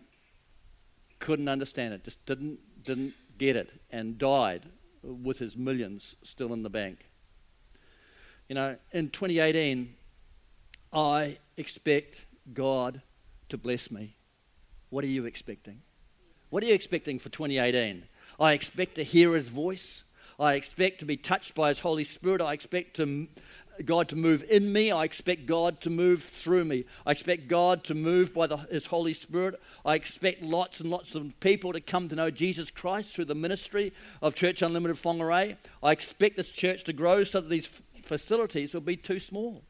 couldn't 1.18 1.48
understand 1.48 1.94
it, 1.94 2.04
just 2.04 2.24
didn't, 2.26 2.58
didn't 2.82 3.14
get 3.38 3.56
it, 3.56 3.70
and 3.90 4.18
died 4.18 4.66
with 5.02 5.38
his 5.38 5.56
millions 5.56 6.16
still 6.22 6.52
in 6.52 6.62
the 6.62 6.70
bank. 6.70 6.98
You 8.48 8.54
know, 8.54 8.76
in 8.92 9.10
2018, 9.10 9.94
I 10.92 11.38
expect 11.56 12.26
God 12.52 13.02
to 13.48 13.56
bless 13.56 13.90
me. 13.90 14.16
What 14.88 15.04
are 15.04 15.08
you 15.08 15.24
expecting? 15.24 15.82
What 16.50 16.64
are 16.64 16.66
you 16.66 16.74
expecting 16.74 17.18
for 17.20 17.28
2018? 17.28 18.04
I 18.40 18.52
expect 18.52 18.96
to 18.96 19.04
hear 19.04 19.34
His 19.34 19.48
voice. 19.48 20.02
I 20.38 20.54
expect 20.54 20.98
to 21.00 21.04
be 21.04 21.16
touched 21.16 21.54
by 21.54 21.68
His 21.68 21.78
Holy 21.78 22.02
Spirit. 22.02 22.40
I 22.40 22.52
expect 22.54 22.96
to, 22.96 23.28
God 23.84 24.08
to 24.08 24.16
move 24.16 24.44
in 24.50 24.72
me. 24.72 24.90
I 24.90 25.04
expect 25.04 25.46
God 25.46 25.80
to 25.82 25.90
move 25.90 26.22
through 26.22 26.64
me. 26.64 26.84
I 27.06 27.12
expect 27.12 27.48
God 27.48 27.84
to 27.84 27.94
move 27.94 28.34
by 28.34 28.46
the, 28.46 28.56
His 28.56 28.86
Holy 28.86 29.14
Spirit. 29.14 29.60
I 29.84 29.94
expect 29.94 30.42
lots 30.42 30.80
and 30.80 30.90
lots 30.90 31.14
of 31.14 31.38
people 31.40 31.72
to 31.72 31.80
come 31.80 32.08
to 32.08 32.16
know 32.16 32.30
Jesus 32.30 32.70
Christ 32.70 33.14
through 33.14 33.26
the 33.26 33.34
ministry 33.34 33.92
of 34.20 34.34
Church 34.34 34.62
Unlimited 34.62 34.96
Whangarei. 34.96 35.56
I 35.82 35.92
expect 35.92 36.36
this 36.36 36.50
church 36.50 36.84
to 36.84 36.92
grow 36.92 37.24
so 37.24 37.40
that 37.40 37.48
these 37.48 37.68
facilities 38.02 38.74
will 38.74 38.80
be 38.80 38.96
too 38.96 39.20
small. 39.20 39.62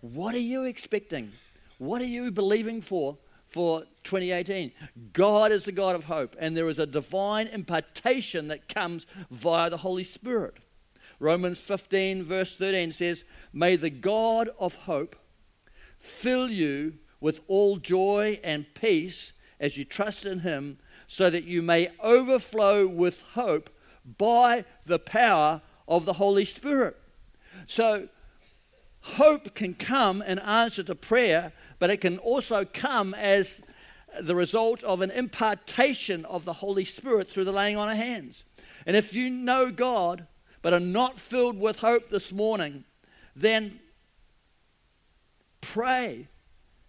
What 0.00 0.34
are 0.34 0.38
you 0.38 0.64
expecting? 0.64 1.32
What 1.78 2.00
are 2.00 2.06
you 2.06 2.30
believing 2.30 2.80
for 2.80 3.18
for 3.46 3.84
2018. 4.04 4.72
God 5.12 5.52
is 5.52 5.64
the 5.64 5.72
God 5.72 5.94
of 5.94 6.04
hope, 6.04 6.34
and 6.38 6.56
there 6.56 6.68
is 6.68 6.78
a 6.78 6.86
divine 6.86 7.46
impartation 7.46 8.48
that 8.48 8.68
comes 8.68 9.06
via 9.30 9.70
the 9.70 9.78
Holy 9.78 10.04
Spirit. 10.04 10.56
Romans 11.18 11.58
15, 11.58 12.22
verse 12.22 12.56
13 12.56 12.92
says, 12.92 13.24
May 13.52 13.76
the 13.76 13.90
God 13.90 14.50
of 14.58 14.76
hope 14.76 15.16
fill 15.98 16.50
you 16.50 16.94
with 17.20 17.40
all 17.48 17.76
joy 17.78 18.38
and 18.44 18.66
peace 18.74 19.32
as 19.58 19.76
you 19.76 19.84
trust 19.84 20.26
in 20.26 20.40
him, 20.40 20.78
so 21.08 21.30
that 21.30 21.44
you 21.44 21.62
may 21.62 21.88
overflow 22.00 22.86
with 22.86 23.22
hope 23.32 23.70
by 24.18 24.64
the 24.84 24.98
power 24.98 25.62
of 25.88 26.04
the 26.04 26.14
Holy 26.14 26.44
Spirit. 26.44 26.96
So, 27.66 28.08
hope 29.00 29.54
can 29.54 29.72
come 29.74 30.20
in 30.20 30.38
answer 30.40 30.82
to 30.82 30.94
prayer 30.94 31.52
but 31.78 31.90
it 31.90 32.00
can 32.00 32.18
also 32.18 32.64
come 32.64 33.14
as 33.14 33.60
the 34.20 34.34
result 34.34 34.82
of 34.84 35.02
an 35.02 35.10
impartation 35.10 36.24
of 36.24 36.44
the 36.44 36.54
Holy 36.54 36.84
Spirit 36.84 37.28
through 37.28 37.44
the 37.44 37.52
laying 37.52 37.76
on 37.76 37.88
of 37.88 37.96
hands. 37.96 38.44
And 38.86 38.96
if 38.96 39.12
you 39.14 39.28
know 39.28 39.70
God 39.70 40.26
but 40.66 40.74
are 40.74 40.80
not 40.80 41.16
filled 41.16 41.60
with 41.60 41.78
hope 41.78 42.10
this 42.10 42.32
morning, 42.32 42.82
then 43.36 43.78
pray 45.60 46.26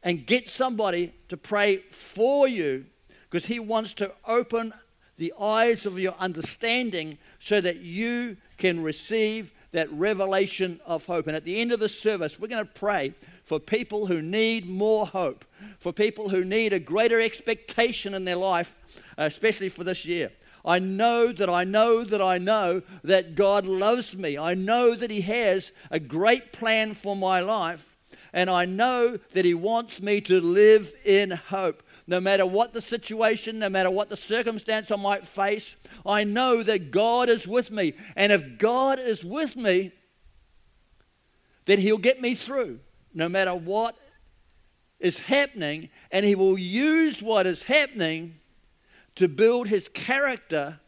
and 0.01 0.25
get 0.25 0.47
somebody 0.47 1.13
to 1.29 1.37
pray 1.37 1.77
for 1.91 2.47
you 2.47 2.87
because 3.29 3.45
He 3.45 3.59
wants 3.59 3.93
to 3.93 4.11
open 4.25 4.73
the 5.17 5.31
eyes 5.39 5.85
of 5.85 5.99
your 5.99 6.15
understanding 6.17 7.19
so 7.39 7.61
that 7.61 7.77
you 7.81 8.37
can 8.57 8.81
receive 8.81 9.53
that 9.73 9.91
revelation 9.91 10.79
of 10.83 11.05
hope. 11.05 11.27
And 11.27 11.35
at 11.35 11.43
the 11.43 11.61
end 11.61 11.71
of 11.71 11.79
the 11.79 11.87
service, 11.87 12.39
we're 12.39 12.47
going 12.47 12.65
to 12.65 12.73
pray 12.73 13.13
for 13.43 13.59
people 13.59 14.07
who 14.07 14.23
need 14.23 14.67
more 14.67 15.05
hope, 15.05 15.45
for 15.77 15.93
people 15.93 16.29
who 16.29 16.43
need 16.43 16.73
a 16.73 16.79
greater 16.79 17.21
expectation 17.21 18.15
in 18.15 18.25
their 18.25 18.37
life, 18.37 18.75
especially 19.19 19.69
for 19.69 19.83
this 19.83 20.03
year. 20.03 20.31
I 20.67 20.79
know 20.79 21.31
that 21.31 21.49
I 21.49 21.63
know 21.63 22.03
that 22.03 22.21
I 22.21 22.37
know 22.37 22.81
that 23.01 23.35
God 23.35 23.65
loves 23.65 24.17
me. 24.17 24.37
I 24.37 24.53
know 24.53 24.95
that 24.95 25.09
He 25.09 25.21
has 25.21 25.71
a 25.89 25.97
great 25.97 26.51
plan 26.51 26.93
for 26.93 27.15
my 27.15 27.39
life. 27.39 27.95
And 28.33 28.49
I 28.49 28.65
know 28.65 29.17
that 29.31 29.45
He 29.45 29.53
wants 29.53 30.01
me 30.01 30.19
to 30.21 30.41
live 30.41 30.93
in 31.05 31.31
hope. 31.31 31.83
No 32.05 32.19
matter 32.19 32.45
what 32.45 32.73
the 32.73 32.81
situation, 32.81 33.59
no 33.59 33.69
matter 33.69 33.89
what 33.89 34.09
the 34.09 34.17
circumstance 34.17 34.91
I 34.91 34.97
might 34.97 35.25
face, 35.25 35.77
I 36.05 36.25
know 36.25 36.61
that 36.63 36.91
God 36.91 37.29
is 37.29 37.47
with 37.47 37.71
me. 37.71 37.93
And 38.17 38.33
if 38.33 38.57
God 38.57 38.99
is 38.99 39.23
with 39.23 39.55
me, 39.55 39.93
then 41.63 41.79
He'll 41.79 41.97
get 41.97 42.21
me 42.21 42.35
through 42.35 42.81
no 43.13 43.29
matter 43.29 43.55
what 43.55 43.97
is 44.99 45.19
happening, 45.19 45.89
and 46.11 46.25
He 46.25 46.35
will 46.35 46.59
use 46.59 47.21
what 47.21 47.47
is 47.47 47.63
happening 47.63 48.39
to 49.17 49.27
build 49.27 49.67
His 49.67 49.87
character 49.89 50.79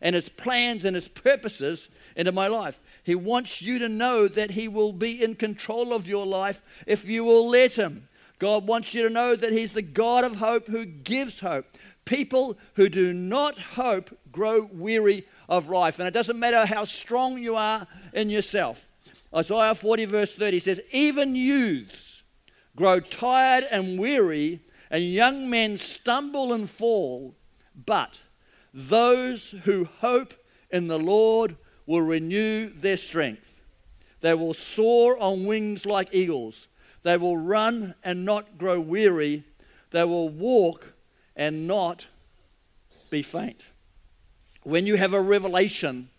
and 0.00 0.14
His 0.14 0.28
plans 0.28 0.84
and 0.84 0.94
His 0.94 1.08
purposes 1.08 1.88
into 2.16 2.32
my 2.32 2.48
life. 2.48 2.80
He 3.04 3.14
wants 3.14 3.62
you 3.62 3.78
to 3.78 3.88
know 3.88 4.28
that 4.28 4.52
He 4.52 4.68
will 4.68 4.92
be 4.92 5.22
in 5.22 5.34
control 5.34 5.94
of 5.94 6.06
your 6.06 6.26
life 6.26 6.62
if 6.86 7.04
you 7.04 7.24
will 7.24 7.48
let 7.48 7.74
Him. 7.74 8.08
God 8.38 8.66
wants 8.66 8.94
you 8.94 9.02
to 9.04 9.10
know 9.10 9.34
that 9.34 9.52
He's 9.52 9.72
the 9.72 9.82
God 9.82 10.24
of 10.24 10.36
hope 10.36 10.66
who 10.68 10.84
gives 10.84 11.40
hope. 11.40 11.66
People 12.04 12.56
who 12.74 12.88
do 12.88 13.12
not 13.12 13.58
hope 13.58 14.16
grow 14.30 14.68
weary 14.72 15.26
of 15.48 15.68
life. 15.68 15.98
And 15.98 16.06
it 16.06 16.14
doesn't 16.14 16.38
matter 16.38 16.64
how 16.66 16.84
strong 16.84 17.38
you 17.38 17.56
are 17.56 17.86
in 18.12 18.30
yourself. 18.30 18.86
Isaiah 19.34 19.74
40, 19.74 20.04
verse 20.06 20.34
30 20.34 20.60
says, 20.60 20.80
Even 20.92 21.34
youths 21.34 22.22
grow 22.76 23.00
tired 23.00 23.64
and 23.70 23.98
weary, 23.98 24.60
and 24.90 25.04
young 25.04 25.50
men 25.50 25.76
stumble 25.76 26.52
and 26.52 26.70
fall, 26.70 27.34
but 27.86 28.20
those 28.72 29.54
who 29.64 29.88
hope 30.00 30.34
in 30.70 30.88
the 30.88 30.98
Lord 30.98 31.56
will 31.86 32.02
renew 32.02 32.70
their 32.70 32.96
strength. 32.96 33.44
They 34.20 34.34
will 34.34 34.54
soar 34.54 35.18
on 35.18 35.46
wings 35.46 35.86
like 35.86 36.08
eagles. 36.12 36.68
They 37.02 37.16
will 37.16 37.36
run 37.36 37.94
and 38.02 38.24
not 38.24 38.58
grow 38.58 38.80
weary. 38.80 39.44
They 39.90 40.04
will 40.04 40.28
walk 40.28 40.92
and 41.36 41.66
not 41.66 42.08
be 43.10 43.22
faint. 43.22 43.68
When 44.64 44.86
you 44.86 44.96
have 44.96 45.14
a 45.14 45.20
revelation 45.20 46.10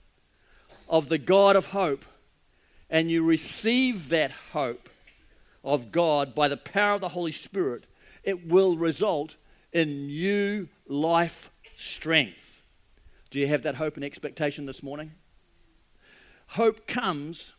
of 0.87 1.09
the 1.09 1.17
God 1.17 1.55
of 1.55 1.67
hope, 1.67 2.05
and 2.89 3.11
you 3.11 3.23
receive 3.23 4.09
that 4.09 4.31
hope 4.53 4.89
of 5.63 5.91
God 5.91 6.33
by 6.33 6.47
the 6.47 6.57
power 6.57 6.95
of 6.95 7.01
the 7.01 7.09
Holy 7.09 7.31
Spirit, 7.31 7.83
it 8.23 8.47
will 8.47 8.75
result 8.77 9.35
in 9.73 10.07
new 10.07 10.67
life 10.87 11.51
strength. 11.75 12.35
Do 13.29 13.39
you 13.39 13.47
have 13.47 13.61
that 13.63 13.75
hope 13.75 13.95
and 13.95 14.03
expectation 14.03 14.65
this 14.65 14.81
morning? 14.81 15.13
Hope 16.47 16.87
comes 16.87 17.53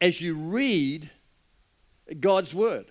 as 0.00 0.20
you 0.20 0.34
read 0.34 1.10
God's 2.20 2.54
word. 2.54 2.86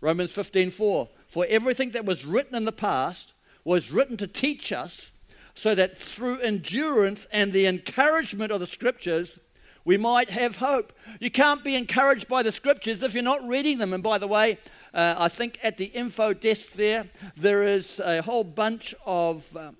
Romans 0.00 0.32
15:4 0.32 1.08
For 1.26 1.46
everything 1.48 1.90
that 1.90 2.04
was 2.04 2.24
written 2.24 2.54
in 2.54 2.64
the 2.64 2.72
past 2.72 3.34
was 3.64 3.90
written 3.90 4.16
to 4.16 4.26
teach 4.26 4.72
us 4.72 5.12
so 5.54 5.74
that 5.74 5.96
through 5.98 6.40
endurance 6.40 7.26
and 7.32 7.52
the 7.52 7.66
encouragement 7.66 8.52
of 8.52 8.60
the 8.60 8.66
scriptures, 8.66 9.38
we 9.84 9.96
might 9.96 10.30
have 10.30 10.58
hope. 10.58 10.92
You 11.20 11.30
can't 11.30 11.64
be 11.64 11.74
encouraged 11.74 12.28
by 12.28 12.42
the 12.42 12.52
scriptures 12.52 13.02
if 13.02 13.14
you're 13.14 13.22
not 13.22 13.46
reading 13.46 13.78
them. 13.78 13.92
And 13.92 14.02
by 14.02 14.18
the 14.18 14.28
way, 14.28 14.58
uh, 14.94 15.14
I 15.18 15.28
think 15.28 15.58
at 15.62 15.76
the 15.76 15.86
info 15.86 16.32
desk 16.32 16.72
there, 16.72 17.06
there 17.36 17.62
is 17.62 18.00
a 18.00 18.22
whole 18.22 18.44
bunch 18.44 18.94
of 19.04 19.56
uh, 19.56 19.72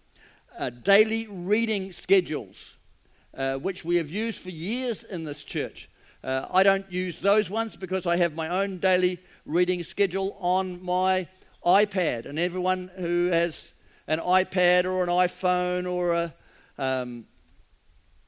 uh, 0.58 0.70
daily 0.70 1.26
reading 1.28 1.92
schedules, 1.92 2.74
uh, 3.36 3.56
which 3.56 3.84
we 3.84 3.96
have 3.96 4.10
used 4.10 4.40
for 4.40 4.50
years 4.50 5.04
in 5.04 5.24
this 5.24 5.44
church. 5.44 5.88
Uh, 6.22 6.46
I 6.50 6.62
don't 6.62 6.90
use 6.90 7.20
those 7.20 7.48
ones 7.48 7.76
because 7.76 8.06
I 8.06 8.16
have 8.16 8.34
my 8.34 8.48
own 8.48 8.78
daily 8.78 9.20
reading 9.46 9.84
schedule 9.84 10.36
on 10.40 10.82
my 10.82 11.28
iPad. 11.64 12.26
And 12.26 12.38
everyone 12.38 12.90
who 12.96 13.26
has 13.26 13.72
an 14.08 14.18
iPad 14.18 14.84
or 14.84 15.04
an 15.04 15.08
iPhone 15.08 15.90
or 15.90 16.14
a 16.14 16.34
um, 16.76 17.26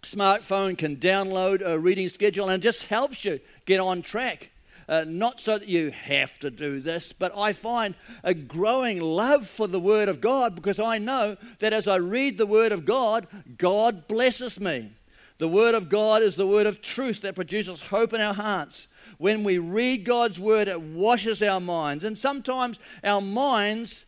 smartphone 0.02 0.78
can 0.78 0.96
download 0.96 1.62
a 1.64 1.78
reading 1.78 2.08
schedule 2.08 2.48
and 2.48 2.62
it 2.62 2.64
just 2.64 2.86
helps 2.86 3.24
you 3.24 3.40
get 3.66 3.80
on 3.80 4.02
track. 4.02 4.50
Uh, 4.90 5.04
not 5.06 5.38
so 5.38 5.56
that 5.56 5.68
you 5.68 5.92
have 5.92 6.36
to 6.40 6.50
do 6.50 6.80
this, 6.80 7.12
but 7.12 7.32
I 7.38 7.52
find 7.52 7.94
a 8.24 8.34
growing 8.34 9.00
love 9.00 9.46
for 9.46 9.68
the 9.68 9.78
Word 9.78 10.08
of 10.08 10.20
God 10.20 10.56
because 10.56 10.80
I 10.80 10.98
know 10.98 11.36
that 11.60 11.72
as 11.72 11.86
I 11.86 11.94
read 11.94 12.36
the 12.36 12.44
Word 12.44 12.72
of 12.72 12.84
God, 12.84 13.28
God 13.56 14.08
blesses 14.08 14.58
me. 14.58 14.90
The 15.38 15.46
Word 15.46 15.76
of 15.76 15.88
God 15.88 16.22
is 16.22 16.34
the 16.34 16.46
Word 16.46 16.66
of 16.66 16.82
truth 16.82 17.20
that 17.20 17.36
produces 17.36 17.80
hope 17.80 18.12
in 18.12 18.20
our 18.20 18.34
hearts. 18.34 18.88
When 19.16 19.44
we 19.44 19.58
read 19.58 20.04
God's 20.04 20.40
Word, 20.40 20.66
it 20.66 20.80
washes 20.80 21.40
our 21.40 21.60
minds. 21.60 22.02
And 22.02 22.18
sometimes 22.18 22.80
our 23.04 23.20
minds 23.20 24.06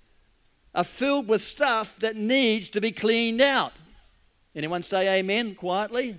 are 0.75 0.83
filled 0.83 1.29
with 1.29 1.45
stuff 1.45 1.97
that 2.01 2.17
needs 2.17 2.69
to 2.71 2.81
be 2.81 2.91
cleaned 2.91 3.41
out. 3.41 3.73
Anyone 4.53 4.83
say 4.83 5.21
amen 5.21 5.55
quietly? 5.55 6.19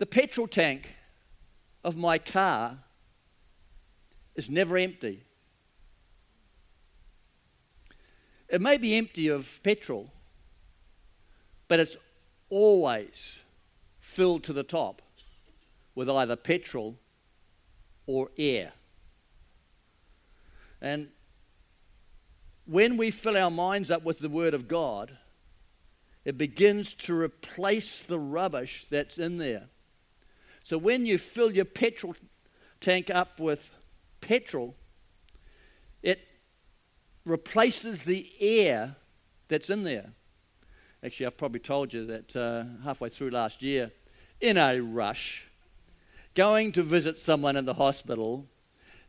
The 0.00 0.06
petrol 0.06 0.48
tank 0.48 0.94
of 1.84 1.94
my 1.94 2.16
car 2.16 2.78
is 4.34 4.48
never 4.48 4.78
empty. 4.78 5.24
It 8.48 8.62
may 8.62 8.78
be 8.78 8.94
empty 8.94 9.28
of 9.28 9.60
petrol, 9.62 10.10
but 11.68 11.80
it's 11.80 11.98
always 12.48 13.40
filled 13.98 14.42
to 14.44 14.54
the 14.54 14.62
top 14.62 15.02
with 15.94 16.08
either 16.08 16.34
petrol 16.34 16.96
or 18.06 18.30
air. 18.38 18.72
And 20.80 21.08
when 22.64 22.96
we 22.96 23.10
fill 23.10 23.36
our 23.36 23.50
minds 23.50 23.90
up 23.90 24.02
with 24.02 24.20
the 24.20 24.30
Word 24.30 24.54
of 24.54 24.66
God, 24.66 25.18
it 26.24 26.38
begins 26.38 26.94
to 26.94 27.14
replace 27.14 28.00
the 28.00 28.18
rubbish 28.18 28.86
that's 28.88 29.18
in 29.18 29.36
there. 29.36 29.68
So 30.70 30.78
when 30.78 31.04
you 31.04 31.18
fill 31.18 31.50
your 31.50 31.64
petrol 31.64 32.14
tank 32.80 33.10
up 33.10 33.40
with 33.40 33.72
petrol, 34.20 34.76
it 36.00 36.20
replaces 37.24 38.04
the 38.04 38.30
air 38.38 38.94
that's 39.48 39.68
in 39.68 39.82
there. 39.82 40.12
Actually, 41.02 41.26
I've 41.26 41.36
probably 41.36 41.58
told 41.58 41.92
you 41.92 42.06
that 42.06 42.36
uh, 42.36 42.84
halfway 42.84 43.08
through 43.08 43.30
last 43.30 43.62
year, 43.62 43.90
in 44.40 44.56
a 44.56 44.78
rush, 44.78 45.42
going 46.36 46.70
to 46.70 46.84
visit 46.84 47.18
someone 47.18 47.56
in 47.56 47.64
the 47.64 47.74
hospital, 47.74 48.46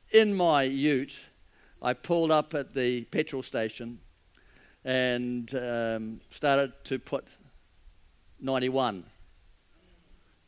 in 0.10 0.34
my 0.34 0.64
ute, 0.64 1.20
I 1.80 1.94
pulled 1.94 2.32
up 2.32 2.56
at 2.56 2.74
the 2.74 3.04
petrol 3.04 3.44
station 3.44 4.00
and 4.84 5.54
um, 5.54 6.22
started 6.32 6.74
to 6.86 6.98
put 6.98 7.28
91 8.40 9.04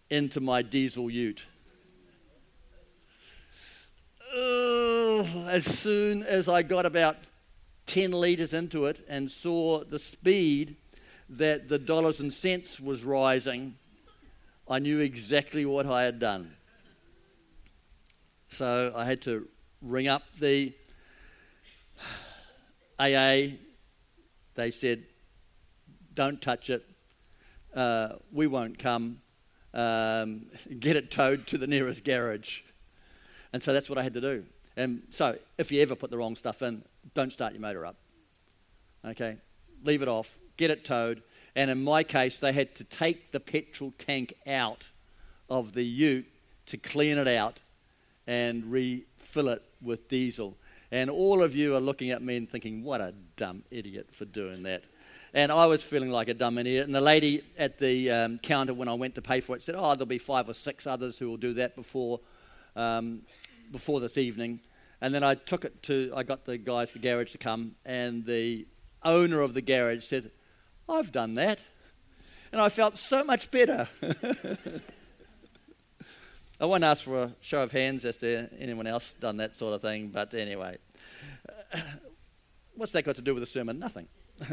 into 0.10 0.40
my 0.40 0.62
diesel 0.62 1.10
ute. 1.10 1.44
Oh, 4.36 5.48
as 5.50 5.64
soon 5.64 6.24
as 6.24 6.50
I 6.50 6.64
got 6.64 6.86
about 6.86 7.18
10 7.86 8.12
litres 8.12 8.54
into 8.54 8.86
it 8.88 9.06
and 9.08 9.32
saw 9.32 9.84
the 9.84 10.00
speed 10.00 10.76
that 11.30 11.70
the 11.70 11.78
dollars 11.78 12.20
and 12.20 12.34
cents 12.34 12.80
was 12.80 13.04
rising, 13.04 13.76
I 14.68 14.80
knew 14.80 15.00
exactly 15.00 15.66
what 15.66 15.86
I 15.86 16.04
had 16.04 16.20
done. 16.20 16.56
So 18.50 18.94
I 18.96 19.06
had 19.06 19.22
to 19.24 19.48
ring 19.82 20.08
up 20.08 20.24
the 20.40 20.74
AA. 23.00 23.58
They 24.56 24.72
said, 24.72 25.04
don't 26.14 26.42
touch 26.42 26.70
it. 26.70 26.86
Uh, 27.74 28.10
we 28.32 28.48
won't 28.48 28.78
come. 28.78 29.20
Um, 29.74 30.46
get 30.80 30.96
it 30.96 31.10
towed 31.10 31.48
to 31.48 31.58
the 31.58 31.68
nearest 31.68 32.04
garage. 32.04 32.62
And 33.52 33.62
so 33.62 33.74
that's 33.74 33.90
what 33.90 33.98
I 33.98 34.04
had 34.04 34.14
to 34.14 34.22
do. 34.22 34.46
And 34.76 35.04
so 35.12 35.38
if 35.58 35.72
you 35.72 35.82
ever 35.82 35.96
put 35.96 36.10
the 36.10 36.18
wrong 36.18 36.36
stuff 36.36 36.62
in, 36.62 36.84
don't 37.14 37.32
start 37.32 37.54
your 37.54 37.62
motor 37.62 37.86
up. 37.86 37.96
Okay? 39.06 39.38
Leave 39.84 40.02
it 40.02 40.08
off, 40.08 40.38
get 40.58 40.72
it 40.72 40.86
towed. 40.86 41.22
And 41.56 41.70
in 41.70 41.84
my 41.84 42.04
case, 42.04 42.38
they 42.38 42.54
had 42.54 42.74
to 42.76 42.84
take 42.84 43.32
the 43.32 43.40
petrol 43.40 43.94
tank 43.98 44.34
out 44.48 44.90
of 45.50 45.74
the 45.74 45.84
ute 45.84 46.28
to 46.68 46.78
clean 46.78 47.18
it 47.18 47.28
out 47.28 47.60
and 48.26 48.72
refill 48.72 49.50
it 49.50 49.62
with 49.82 50.08
diesel. 50.08 50.58
And 50.92 51.10
all 51.10 51.44
of 51.44 51.56
you 51.56 51.76
are 51.76 51.80
looking 51.80 52.12
at 52.12 52.22
me 52.22 52.38
and 52.38 52.50
thinking, 52.50 52.84
what 52.84 53.02
a 53.02 53.14
dumb 53.36 53.64
idiot 53.70 54.10
for 54.12 54.26
doing 54.26 54.64
that. 54.64 54.84
And 55.36 55.52
I 55.52 55.66
was 55.66 55.82
feeling 55.82 56.12
like 56.12 56.28
a 56.28 56.34
dumb 56.36 56.60
idiot. 56.60 56.86
And 56.86 56.94
the 56.94 57.02
lady 57.02 57.42
at 57.58 57.80
the 57.80 58.12
um, 58.12 58.38
counter, 58.38 58.74
when 58.74 58.88
I 58.88 58.94
went 58.94 59.16
to 59.16 59.22
pay 59.22 59.42
for 59.42 59.56
it, 59.56 59.64
said, 59.64 59.76
Oh, 59.76 59.94
there'll 59.96 60.06
be 60.06 60.20
five 60.20 60.48
or 60.48 60.54
six 60.54 60.86
others 60.86 61.18
who 61.18 61.28
will 61.28 61.38
do 61.38 61.56
that 61.56 61.76
before, 61.76 62.20
um, 62.76 63.24
before 63.72 64.00
this 64.00 64.18
evening. 64.18 64.60
And 65.02 65.14
then 65.14 65.24
I 65.24 65.36
took 65.36 65.66
it 65.66 65.82
to, 65.84 66.14
I 66.16 66.24
got 66.24 66.46
the 66.46 66.58
guys 66.58 66.92
the 66.92 67.00
garage 67.00 67.32
to 67.32 67.38
come, 67.38 67.76
and 67.84 68.26
the 68.26 68.68
owner 69.04 69.42
of 69.42 69.54
the 69.54 69.62
garage 69.62 70.06
said, 70.06 70.32
I've 70.88 71.12
done 71.12 71.34
that. 71.34 71.60
And 72.52 72.62
I 72.62 72.70
felt 72.70 72.98
so 73.00 73.24
much 73.24 73.50
better. 73.50 73.90
I 76.62 76.66
won't 76.66 76.84
ask 76.84 77.04
for 77.04 77.24
a 77.24 77.32
show 77.42 77.64
of 77.64 77.72
hands 77.72 78.06
as 78.06 78.18
to 78.18 78.48
anyone 78.60 78.86
else 78.86 79.16
done 79.16 79.38
that 79.38 79.56
sort 79.56 79.74
of 79.74 79.82
thing, 79.82 80.10
but 80.10 80.36
anyway. 80.36 80.78
What's 82.76 82.92
that 82.92 83.04
got 83.04 83.16
to 83.16 83.22
do 83.22 83.34
with 83.34 83.42
the 83.42 83.48
sermon? 83.48 83.80
Nothing. 83.80 84.08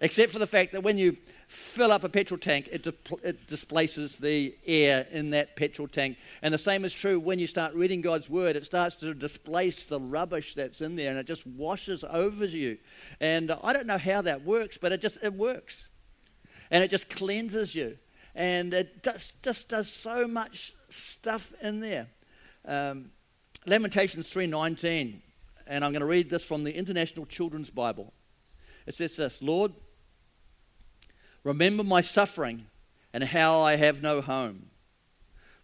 except 0.00 0.32
for 0.32 0.38
the 0.38 0.46
fact 0.46 0.72
that 0.72 0.82
when 0.82 0.98
you 0.98 1.16
fill 1.46 1.92
up 1.92 2.04
a 2.04 2.08
petrol 2.08 2.38
tank, 2.38 2.68
it, 2.72 2.86
it, 3.22 3.46
displaces 3.46 4.16
the 4.16 4.54
air 4.66 5.06
in 5.10 5.30
that 5.30 5.56
petrol 5.56 5.86
tank. 5.86 6.16
And 6.42 6.52
the 6.52 6.58
same 6.58 6.84
is 6.84 6.92
true 6.92 7.20
when 7.20 7.38
you 7.38 7.46
start 7.46 7.74
reading 7.74 8.00
God's 8.00 8.28
word, 8.28 8.56
it 8.56 8.66
starts 8.66 8.96
to 8.96 9.14
displace 9.14 9.84
the 9.84 10.00
rubbish 10.00 10.54
that's 10.54 10.80
in 10.80 10.96
there 10.96 11.10
and 11.10 11.18
it 11.18 11.26
just 11.26 11.46
washes 11.46 12.04
over 12.08 12.44
you. 12.44 12.78
And 13.20 13.50
I 13.62 13.72
don't 13.72 13.86
know 13.86 13.98
how 13.98 14.22
that 14.22 14.44
works, 14.44 14.78
but 14.78 14.92
it 14.92 15.00
just 15.00 15.18
it 15.22 15.34
works. 15.34 15.88
And 16.70 16.82
it 16.82 16.90
just 16.90 17.08
cleanses 17.08 17.74
you. 17.74 17.98
And 18.34 18.74
it 18.74 19.02
does, 19.02 19.34
just 19.42 19.68
does 19.68 19.88
so 19.88 20.26
much 20.26 20.72
stuff 20.88 21.52
in 21.62 21.80
there. 21.80 22.08
Um, 22.64 23.10
Lamentations 23.66 24.28
3:19, 24.28 25.20
and 25.66 25.84
I'm 25.84 25.92
going 25.92 26.00
to 26.00 26.06
read 26.06 26.30
this 26.30 26.44
from 26.44 26.64
the 26.64 26.74
International 26.74 27.26
Children's 27.26 27.70
Bible. 27.70 28.12
It 28.86 28.94
says 28.94 29.16
this, 29.16 29.42
Lord, 29.42 29.72
Remember 31.44 31.84
my 31.84 32.00
suffering 32.00 32.66
and 33.12 33.22
how 33.22 33.60
I 33.60 33.76
have 33.76 34.02
no 34.02 34.20
home. 34.20 34.70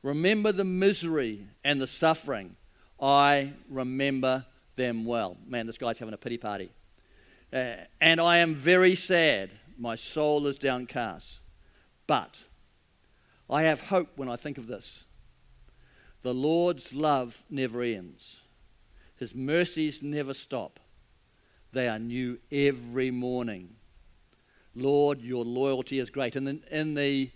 Remember 0.02 0.52
the 0.52 0.64
misery 0.64 1.46
and 1.64 1.80
the 1.80 1.86
suffering. 1.86 2.56
I 3.00 3.52
remember 3.68 4.44
them 4.76 5.04
well. 5.04 5.36
Man, 5.46 5.66
this 5.66 5.78
guy's 5.78 5.98
having 5.98 6.14
a 6.14 6.18
pity 6.18 6.38
party. 6.38 6.70
Uh, 7.52 7.74
and 8.00 8.20
I 8.20 8.38
am 8.38 8.54
very 8.54 8.94
sad. 8.94 9.50
My 9.78 9.96
soul 9.96 10.46
is 10.46 10.58
downcast. 10.58 11.40
But 12.06 12.38
I 13.48 13.62
have 13.62 13.80
hope 13.80 14.10
when 14.16 14.28
I 14.28 14.36
think 14.36 14.58
of 14.58 14.66
this. 14.66 15.04
The 16.22 16.34
Lord's 16.34 16.92
love 16.92 17.42
never 17.48 17.82
ends, 17.82 18.40
His 19.16 19.34
mercies 19.34 20.02
never 20.02 20.34
stop. 20.34 20.78
They 21.72 21.88
are 21.88 21.98
new 21.98 22.38
every 22.52 23.10
morning. 23.10 23.76
Lord, 24.74 25.20
your 25.20 25.44
loyalty 25.44 25.98
is 25.98 26.11
great. 26.11 26.37
And 26.37 26.48
in, 26.48 26.62
in 26.70 26.94
the 26.94 27.30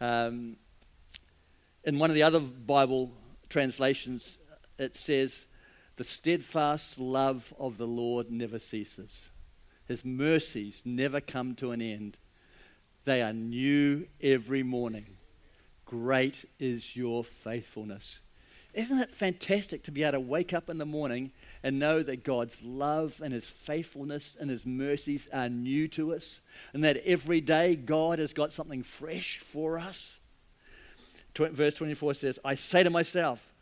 um, 0.00 0.56
in 1.84 1.98
one 1.98 2.10
of 2.10 2.14
the 2.14 2.22
other 2.22 2.40
Bible 2.40 3.12
translations, 3.48 4.38
it 4.78 4.96
says, 4.96 5.44
"The 5.96 6.04
steadfast 6.04 6.98
love 6.98 7.52
of 7.58 7.76
the 7.76 7.86
Lord 7.86 8.30
never 8.30 8.58
ceases; 8.58 9.28
His 9.86 10.04
mercies 10.04 10.82
never 10.84 11.20
come 11.20 11.54
to 11.56 11.72
an 11.72 11.82
end. 11.82 12.16
They 13.04 13.22
are 13.22 13.32
new 13.32 14.06
every 14.20 14.62
morning. 14.62 15.16
Great 15.84 16.44
is 16.58 16.96
your 16.96 17.24
faithfulness." 17.24 18.20
Isn't 18.72 19.00
it 19.00 19.10
fantastic 19.10 19.82
to 19.84 19.90
be 19.90 20.04
able 20.04 20.12
to 20.12 20.20
wake 20.20 20.52
up 20.52 20.70
in 20.70 20.78
the 20.78 20.86
morning 20.86 21.32
and 21.62 21.78
know 21.78 22.02
that 22.02 22.24
God's 22.24 22.62
love 22.62 23.20
and 23.22 23.32
His 23.34 23.44
faithfulness 23.44 24.36
and 24.38 24.48
His 24.48 24.64
mercies 24.64 25.28
are 25.32 25.48
new 25.48 25.88
to 25.88 26.14
us, 26.14 26.40
and 26.72 26.84
that 26.84 26.98
every 27.04 27.40
day 27.40 27.74
God 27.74 28.18
has 28.18 28.32
got 28.32 28.52
something 28.52 28.82
fresh 28.82 29.38
for 29.38 29.78
us. 29.78 30.18
Verse 31.36 31.74
24 31.74 32.14
says, 32.14 32.38
I 32.44 32.54
say 32.54 32.82
to 32.82 32.90
myself, 32.90 33.52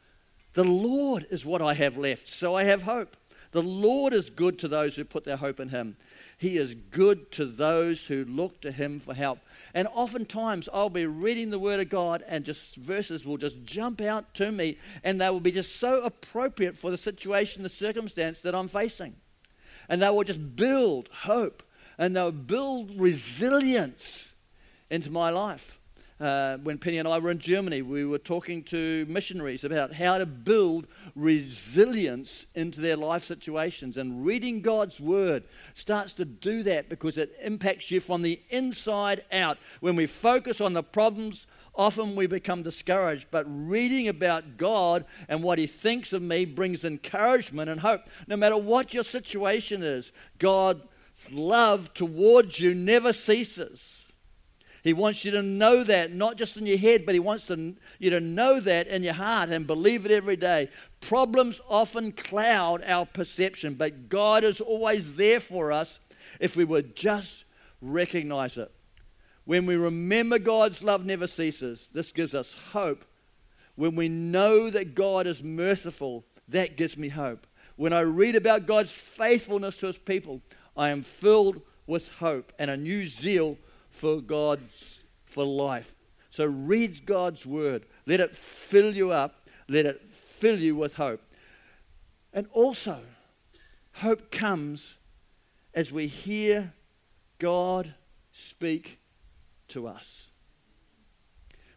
The 0.55 0.65
Lord 0.65 1.27
is 1.31 1.45
what 1.45 1.63
I 1.63 1.75
have 1.75 1.97
left, 1.97 2.29
so 2.29 2.55
I 2.55 2.65
have 2.65 2.83
hope. 2.83 3.17
The 3.53 3.63
Lord 3.63 4.13
is 4.13 4.29
good 4.29 4.59
to 4.59 4.69
those 4.69 4.97
who 4.97 5.05
put 5.05 5.25
their 5.25 5.37
hope 5.37 5.59
in 5.59 5.71
Him. 5.71 5.97
He 6.39 6.57
is 6.57 6.75
good 6.75 7.33
to 7.33 7.45
those 7.45 8.07
who 8.07 8.25
look 8.25 8.61
to 8.61 8.71
Him 8.71 9.01
for 9.01 9.13
help. 9.13 9.41
And 9.75 9.89
oftentimes 9.89 10.69
I'll 10.73 10.89
be 10.89 11.05
reading 11.05 11.51
the 11.51 11.59
Word 11.59 11.81
of 11.81 11.89
God 11.89 12.23
and 12.29 12.45
just 12.45 12.77
verses 12.77 13.27
will 13.27 13.39
just 13.39 13.65
jump 13.65 14.01
out 14.01 14.35
to 14.35 14.53
me 14.53 14.79
and 15.03 15.21
they 15.21 15.29
will 15.29 15.41
be 15.41 15.51
just 15.51 15.77
so 15.77 16.03
appropriate 16.03 16.79
for 16.79 16.93
the 16.93 16.97
situation, 16.97 17.65
the 17.65 17.69
circumstance 17.69 18.41
that 18.43 18.55
I'm 18.55 18.69
facing. 18.69 19.17
And 19.89 20.01
they 20.01 20.11
will 20.11 20.23
just 20.23 20.55
build 20.55 21.09
hope 21.13 21.65
and 21.99 22.15
they'll 22.15 22.31
build 22.31 22.93
resilience 23.01 24.31
into 24.89 25.11
my 25.11 25.31
life 25.31 25.78
uh, 26.21 26.57
when 26.59 26.79
Penny 26.79 26.99
and 26.99 27.07
I 27.07 27.19
were 27.19 27.31
in 27.31 27.39
Germany, 27.39 27.83
we 27.83 28.05
were 28.05 28.19
talking 28.19 28.65
to 28.65 29.07
missionaries 29.09 29.63
about 29.63 29.93
how 29.93 30.19
to 30.19 30.27
build 30.27 30.87
resilience 31.15 32.47
into 32.55 32.81
their 32.81 32.97
life 32.97 33.23
situations. 33.23 33.97
And 33.97 34.27
reading 34.27 34.61
God's 34.61 34.99
Word 34.99 35.45
starts 35.75 36.13
to 36.15 36.25
do 36.25 36.65
that 36.65 36.89
because 36.89 37.19
it 37.19 37.37
impacts 37.43 37.91
you 37.91 38.01
from 38.01 38.23
the 38.23 38.41
inside 38.51 39.25
out. 39.31 39.59
When 39.81 39.95
we 39.95 40.07
focus 40.07 40.61
on 40.61 40.73
the 40.73 40.83
problems, 40.83 41.47
often 41.75 42.17
we 42.17 42.27
become 42.27 42.63
discouraged. 42.63 43.29
But 43.31 43.47
reading 43.49 44.09
about 44.09 44.57
God 44.57 45.05
and 45.29 45.43
what 45.43 45.59
He 45.59 45.69
thinks 45.69 46.13
of 46.13 46.21
me 46.21 46.45
brings 46.45 46.85
encouragement 46.85 47.71
and 47.71 47.81
hope. 47.81 48.03
No 48.27 48.37
matter 48.37 48.57
what 48.57 48.93
your 48.93 49.05
situation 49.05 49.85
is, 49.85 50.11
God's 50.41 50.83
love 51.31 51.95
towards 51.95 52.59
you 52.59 52.75
never 52.75 53.13
ceases. 53.13 53.98
He 54.85 54.93
wants 54.93 55.25
you 55.25 55.31
to 55.33 55.43
know 55.43 55.83
that, 55.85 56.13
not 56.13 56.37
just 56.37 56.57
in 56.57 56.67
your 56.67 56.79
head, 56.79 57.05
but 57.05 57.15
He 57.15 57.21
wants 57.21 57.45
to, 57.47 57.75
you 57.99 58.11
to 58.11 58.21
know 58.21 58.61
that 58.61 58.87
in 58.87 59.03
your 59.03 59.15
heart 59.15 59.51
and 59.51 59.67
believe 59.67 60.07
it 60.07 60.13
every 60.13 60.37
day. 60.37 60.71
Problems 61.01 61.61
often 61.69 62.13
cloud 62.13 62.83
our 62.85 63.07
perception, 63.07 63.75
but 63.75 64.09
God 64.09 64.45
is 64.45 64.61
always 64.61 65.15
there 65.15 65.41
for 65.41 65.73
us 65.73 65.99
if 66.41 66.57
we 66.57 66.65
would 66.65 66.95
just 66.95 67.45
recognize 67.81 68.57
it. 68.57 68.71
When 69.45 69.67
we 69.67 69.77
remember 69.77 70.39
God's 70.39 70.85
love 70.85 71.05
never 71.07 71.27
ceases, 71.27 71.89
this 71.93 72.13
gives 72.13 72.35
us 72.35 72.55
hope. 72.73 73.05
When 73.77 73.97
we 73.97 74.09
know 74.09 74.71
that 74.71 74.95
God 74.95 75.27
is 75.27 75.43
merciful, 75.43 76.25
that 76.49 76.77
gives 76.77 76.97
me 76.97 77.09
hope. 77.09 77.47
When 77.77 77.93
I 77.93 78.01
read 78.01 78.37
about 78.37 78.67
God's 78.67 78.91
faithfulness 78.91 79.79
to 79.79 79.87
his 79.87 79.97
people, 79.97 80.43
I 80.77 80.91
am 80.91 81.03
filled 81.03 81.63
with 81.87 82.11
hope 82.11 82.53
and 82.59 82.71
a 82.71 82.77
new 82.77 83.07
zeal 83.07 83.57
for 83.99 84.21
God's 84.21 85.03
for 85.25 85.45
life. 85.45 85.95
So 86.31 86.45
read 86.45 87.05
God's 87.05 87.45
word. 87.45 87.85
Let 88.07 88.21
it 88.21 88.35
fill 88.35 88.95
you 88.95 89.11
up. 89.11 89.49
Let 89.69 89.87
it 89.87 90.09
fill 90.09 90.59
you 90.59 90.77
with 90.77 90.95
hope. 90.95 91.21
And 92.33 92.47
also, 92.53 93.01
hope 93.95 94.31
comes 94.31 94.97
as 95.75 95.91
we 95.91 96.07
hear 96.07 96.73
God 97.39 97.95
speak 98.33 99.01
to 99.69 99.89
us. 99.89 100.31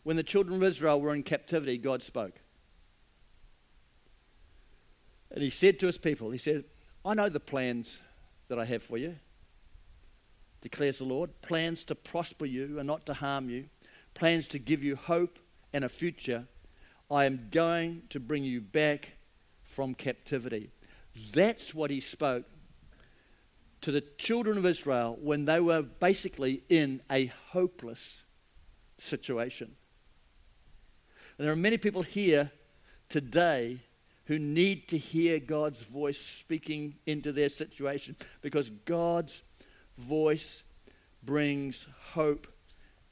When 0.03 0.15
the 0.15 0.23
children 0.23 0.55
of 0.55 0.63
Israel 0.63 1.01
were 1.01 1.13
in 1.13 1.23
captivity, 1.23 1.77
God 1.77 2.03
spoke. 2.03 2.39
And 5.31 5.43
he 5.43 5.49
said 5.49 5.79
to 5.79 5.88
his 5.88 5.97
people, 5.97 6.31
He 6.31 6.38
said, 6.38 6.65
I 7.03 7.13
know 7.13 7.29
the 7.29 7.39
plans 7.39 7.99
that 8.47 8.60
I 8.60 8.65
have 8.65 8.84
for 8.84 8.97
you, 8.97 9.15
declares 10.62 11.00
the 11.00 11.06
Lord 11.06 11.41
plans 11.41 11.84
to 11.86 11.95
prosper 11.95 12.45
you 12.45 12.78
and 12.80 12.88
not 12.88 13.06
to 13.08 13.13
harm 13.13 13.50
you, 13.50 13.65
plans 14.13 14.47
to 14.50 14.60
give 14.60 14.84
you 14.84 14.95
hope 14.95 15.39
and 15.74 15.84
a 15.84 15.89
future. 15.89 16.45
I 17.10 17.26
am 17.26 17.50
going 17.52 18.04
to 18.10 18.19
bring 18.19 18.43
you 18.43 18.62
back 18.62 19.13
from 19.63 19.95
captivity. 19.95 20.71
That's 21.34 21.74
what 21.74 21.89
he 21.89 22.00
spoke 22.00 22.45
to 23.82 23.91
the 23.91 24.02
children 24.02 24.58
of 24.58 24.65
Israel 24.65 25.17
when 25.21 25.45
they 25.45 25.60
were 25.60 25.82
basically 25.82 26.63
in 26.69 27.02
a 27.10 27.28
hopeless 27.50 28.24
situation. 28.97 29.76
And 31.38 31.45
there 31.45 31.54
are 31.54 31.58
many 31.58 31.78
people 31.78 32.04
here 32.04 32.52
today 33.10 33.80
who 34.26 34.38
need 34.38 34.88
to 34.89 34.97
hear 34.97 35.39
God's 35.39 35.82
voice 35.82 36.19
speaking 36.19 36.95
into 37.06 37.32
their 37.32 37.50
situation 37.50 38.15
because 38.41 38.69
God's 38.86 39.41
voice 40.01 40.63
brings 41.23 41.87
hope 42.13 42.47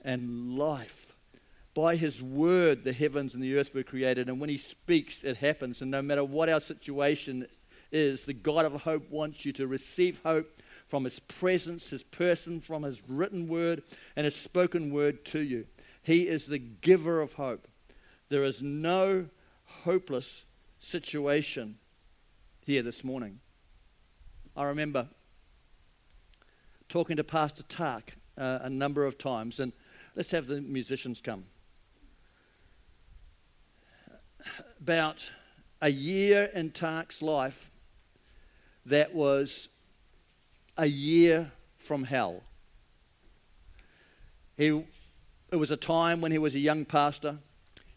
and 0.02 0.58
life. 0.58 1.14
By 1.74 1.96
his 1.96 2.22
word, 2.22 2.84
the 2.84 2.94
heavens 2.94 3.34
and 3.34 3.44
the 3.44 3.58
earth 3.58 3.74
were 3.74 3.84
created, 3.84 4.28
and 4.28 4.40
when 4.40 4.50
he 4.50 4.58
speaks, 4.58 5.24
it 5.24 5.38
happens. 5.38 5.82
And 5.82 5.92
no 5.92 6.02
matter 6.02 6.24
what 6.24 6.50
our 6.50 6.60
situation 6.60 7.48
is, 7.92 8.24
the 8.24 8.34
God 8.34 8.66
of 8.66 8.74
hope 8.82 9.10
wants 9.10 9.46
you 9.46 9.54
to 9.54 9.68
receive 9.68 10.22
hope 10.24 10.48
from 10.88 11.04
his 11.04 11.20
presence, 11.20 11.92
his 11.92 12.04
person, 12.04 12.60
from 12.60 12.84
his 12.84 13.02
written 13.08 13.48
word, 13.48 13.84
and 14.16 14.26
his 14.26 14.36
spoken 14.36 14.92
word 14.92 15.24
to 15.26 15.40
you. 15.40 15.68
He 16.02 16.28
is 16.28 16.48
the 16.48 16.58
giver 16.58 17.22
of 17.22 17.34
hope. 17.34 17.68
There 18.30 18.44
is 18.44 18.62
no 18.62 19.28
hopeless 19.84 20.46
situation 20.80 21.78
here 22.66 22.82
this 22.82 23.04
morning. 23.04 23.40
I 24.56 24.64
remember 24.64 25.08
talking 26.90 27.18
to 27.18 27.24
Pastor 27.24 27.62
Tak 27.70 28.16
uh, 28.36 28.60
a 28.64 28.70
number 28.70 29.06
of 29.06 29.18
times, 29.18 29.60
and 29.60 29.72
let's 30.16 30.32
have 30.32 30.48
the 30.48 30.60
musicians 30.60 31.22
come. 31.22 31.46
About 34.82 35.30
a 35.82 35.92
year 35.92 36.50
in 36.54 36.72
Tak's 36.72 37.22
life 37.22 37.70
that 38.88 39.14
was 39.14 39.70
a 40.78 40.88
year 40.88 41.52
from 41.78 42.06
hell. 42.06 42.42
He, 44.58 44.84
it 45.52 45.56
was 45.56 45.70
a 45.70 45.78
time 45.78 46.22
when 46.22 46.32
he 46.32 46.40
was 46.40 46.56
a 46.56 46.60
young 46.60 46.86
pastor. 46.86 47.38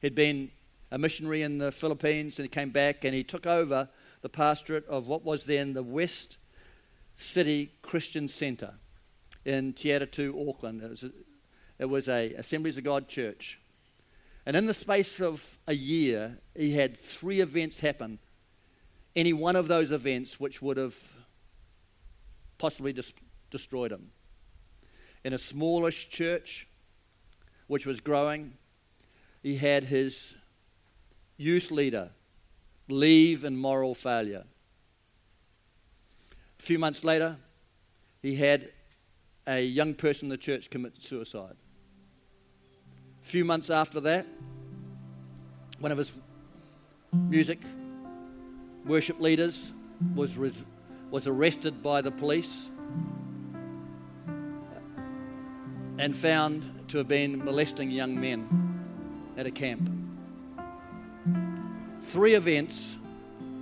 He'd 0.00 0.14
been 0.14 0.50
a 0.90 0.98
missionary 0.98 1.42
in 1.42 1.56
the 1.56 1.72
Philippines 1.72 2.38
and 2.38 2.44
he 2.44 2.48
came 2.48 2.70
back 2.70 3.04
and 3.04 3.14
he 3.14 3.24
took 3.24 3.46
over 3.46 3.88
the 4.20 4.28
pastorate 4.28 4.86
of 4.86 5.06
what 5.06 5.24
was 5.24 5.44
then 5.44 5.72
the 5.72 5.82
West 5.82 6.36
City 7.22 7.72
Christian 7.82 8.28
Centre 8.28 8.74
in 9.44 9.72
Te 9.72 9.92
Auckland. 9.94 10.82
It 10.82 10.90
was, 10.90 11.02
a, 11.02 11.10
it 11.78 11.84
was 11.86 12.08
a 12.08 12.34
Assemblies 12.34 12.76
of 12.76 12.84
God 12.84 13.08
church. 13.08 13.60
And 14.44 14.56
in 14.56 14.66
the 14.66 14.74
space 14.74 15.20
of 15.20 15.58
a 15.66 15.74
year, 15.74 16.38
he 16.56 16.72
had 16.72 16.96
three 16.96 17.40
events 17.40 17.80
happen. 17.80 18.18
Any 19.14 19.32
one 19.32 19.56
of 19.56 19.68
those 19.68 19.92
events 19.92 20.40
which 20.40 20.60
would 20.60 20.76
have 20.76 20.96
possibly 22.58 22.92
dis- 22.92 23.12
destroyed 23.50 23.92
him. 23.92 24.10
In 25.24 25.32
a 25.32 25.38
smallish 25.38 26.08
church, 26.08 26.66
which 27.68 27.86
was 27.86 28.00
growing, 28.00 28.54
he 29.42 29.56
had 29.56 29.84
his 29.84 30.34
youth 31.36 31.70
leader 31.70 32.10
leave 32.88 33.44
in 33.44 33.56
moral 33.56 33.94
failure. 33.94 34.44
A 36.62 36.64
few 36.64 36.78
months 36.78 37.02
later, 37.02 37.38
he 38.22 38.36
had 38.36 38.70
a 39.48 39.60
young 39.60 39.94
person 39.94 40.26
in 40.26 40.28
the 40.28 40.36
church 40.36 40.70
commit 40.70 40.92
suicide. 41.02 41.56
A 43.20 43.26
few 43.26 43.44
months 43.44 43.68
after 43.68 43.98
that, 43.98 44.28
one 45.80 45.90
of 45.90 45.98
his 45.98 46.12
music 47.12 47.58
worship 48.86 49.20
leaders 49.20 49.72
was, 50.14 50.36
res- 50.36 50.68
was 51.10 51.26
arrested 51.26 51.82
by 51.82 52.00
the 52.00 52.12
police 52.12 52.70
and 55.98 56.14
found 56.14 56.88
to 56.90 56.98
have 56.98 57.08
been 57.08 57.44
molesting 57.44 57.90
young 57.90 58.20
men 58.20 58.78
at 59.36 59.46
a 59.46 59.50
camp. 59.50 59.90
Three 62.02 62.34
events, 62.34 62.98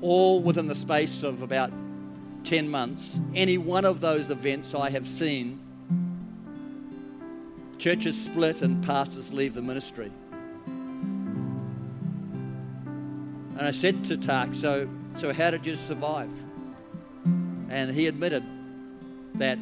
all 0.02 0.42
within 0.42 0.66
the 0.66 0.74
space 0.74 1.22
of 1.22 1.40
about 1.40 1.72
10 2.44 2.68
months. 2.68 3.18
Any 3.34 3.58
one 3.58 3.84
of 3.84 4.00
those 4.00 4.30
events 4.30 4.74
I 4.74 4.90
have 4.90 5.08
seen 5.08 5.60
Churches 7.80 8.22
split 8.22 8.60
and 8.60 8.84
pastors 8.84 9.32
leave 9.32 9.54
the 9.54 9.62
ministry. 9.62 10.12
And 13.56 13.66
I 13.66 13.70
said 13.70 14.04
to 14.04 14.18
Tak, 14.18 14.54
so, 14.54 14.86
so 15.14 15.32
how 15.32 15.50
did 15.50 15.64
you 15.64 15.76
survive? 15.76 16.30
And 17.70 17.90
he 17.90 18.06
admitted 18.06 18.44
that 19.36 19.58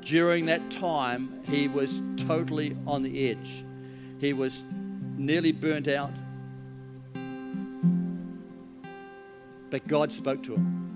during 0.00 0.46
that 0.46 0.70
time 0.70 1.42
he 1.44 1.68
was 1.68 2.00
totally 2.16 2.74
on 2.86 3.02
the 3.02 3.28
edge. 3.30 3.66
He 4.18 4.32
was 4.32 4.64
nearly 5.18 5.52
burnt 5.52 5.88
out. 5.88 6.12
But 9.68 9.86
God 9.86 10.10
spoke 10.10 10.42
to 10.44 10.54
him. 10.54 10.89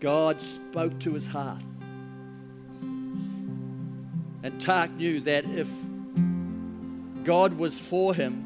God 0.00 0.40
spoke 0.40 0.98
to 1.00 1.14
his 1.14 1.26
heart. 1.26 1.62
And 4.42 4.60
Tak 4.60 4.92
knew 4.92 5.20
that 5.22 5.44
if 5.44 5.68
God 7.24 7.54
was 7.54 7.76
for 7.78 8.14
him, 8.14 8.44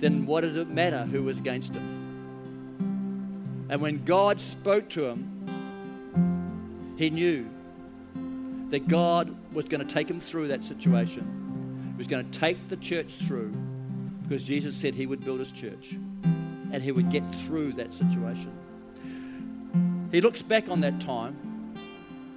then 0.00 0.26
what 0.26 0.42
did 0.42 0.56
it 0.56 0.68
matter 0.68 1.04
who 1.04 1.24
was 1.24 1.38
against 1.38 1.74
him? 1.74 3.66
And 3.68 3.80
when 3.80 4.04
God 4.04 4.40
spoke 4.40 4.88
to 4.90 5.06
him, 5.06 5.34
he 6.96 7.10
knew 7.10 7.48
that 8.70 8.88
God 8.88 9.34
was 9.52 9.66
going 9.66 9.86
to 9.86 9.92
take 9.92 10.08
him 10.08 10.20
through 10.20 10.48
that 10.48 10.64
situation. 10.64 11.92
He 11.94 11.98
was 11.98 12.06
going 12.06 12.30
to 12.30 12.38
take 12.38 12.68
the 12.68 12.76
church 12.76 13.12
through 13.26 13.52
because 14.22 14.44
Jesus 14.44 14.76
said 14.76 14.94
he 14.94 15.06
would 15.06 15.24
build 15.24 15.40
his 15.40 15.50
church 15.50 15.96
and 16.72 16.82
he 16.82 16.92
would 16.92 17.10
get 17.10 17.24
through 17.34 17.72
that 17.74 17.92
situation. 17.92 18.52
He 20.10 20.22
looks 20.22 20.40
back 20.40 20.68
on 20.70 20.80
that 20.80 21.00
time 21.00 21.74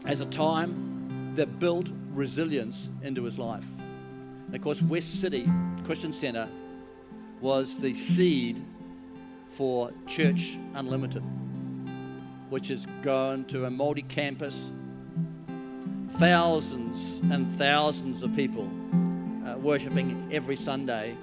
as 0.06 0.20
a 0.20 0.26
time 0.26 1.34
that 1.36 1.60
built 1.60 1.88
resilience 2.14 2.90
into 3.02 3.24
his 3.24 3.38
life. 3.38 3.66
And 4.48 4.56
of 4.56 4.62
course, 4.62 4.82
West 4.82 5.22
City 5.22 5.48
Christian 5.86 6.12
Centre 6.12 6.50
was 7.40 7.76
the 7.80 7.94
seed 7.94 8.62
for 9.52 9.92
Church 10.06 10.58
Unlimited, 10.74 11.24
which 12.50 12.68
has 12.68 12.86
gone 13.02 13.46
to 13.46 13.66
a 13.66 13.70
multi 13.70 14.02
campus, 14.02 14.72
thousands 16.08 17.22
and 17.32 17.50
thousands 17.58 18.22
of 18.22 18.36
people 18.36 18.70
uh, 19.48 19.58
worshipping 19.58 20.30
every 20.32 20.58
Sunday, 20.58 21.16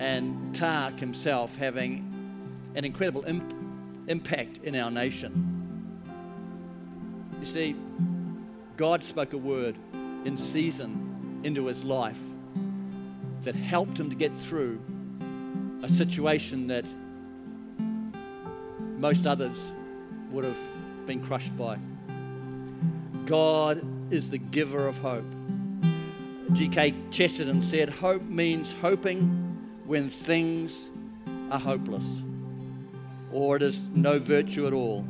and 0.00 0.54
Tak 0.54 0.98
himself 0.98 1.56
having 1.56 2.10
an 2.74 2.84
incredible 2.86 3.24
imp- 3.26 3.54
impact 4.08 4.58
in 4.64 4.74
our 4.76 4.90
nation. 4.90 5.53
You 7.44 7.50
see, 7.50 7.76
God 8.78 9.04
spoke 9.04 9.34
a 9.34 9.36
word 9.36 9.76
in 10.24 10.38
season 10.38 11.42
into 11.44 11.66
his 11.66 11.84
life 11.84 12.18
that 13.42 13.54
helped 13.54 14.00
him 14.00 14.08
to 14.08 14.16
get 14.16 14.34
through 14.34 14.80
a 15.82 15.88
situation 15.90 16.68
that 16.68 16.86
most 18.96 19.26
others 19.26 19.58
would 20.30 20.44
have 20.44 20.56
been 21.06 21.22
crushed 21.22 21.54
by. 21.54 21.76
God 23.26 23.84
is 24.10 24.30
the 24.30 24.38
giver 24.38 24.88
of 24.88 24.96
hope. 24.96 25.30
G.K. 26.54 26.94
Chesterton 27.10 27.60
said, 27.60 27.90
Hope 27.90 28.22
means 28.22 28.74
hoping 28.80 29.20
when 29.84 30.08
things 30.08 30.88
are 31.50 31.60
hopeless, 31.60 32.06
or 33.30 33.56
it 33.56 33.62
is 33.62 33.78
no 33.92 34.18
virtue 34.18 34.66
at 34.66 34.72
all. 34.72 35.04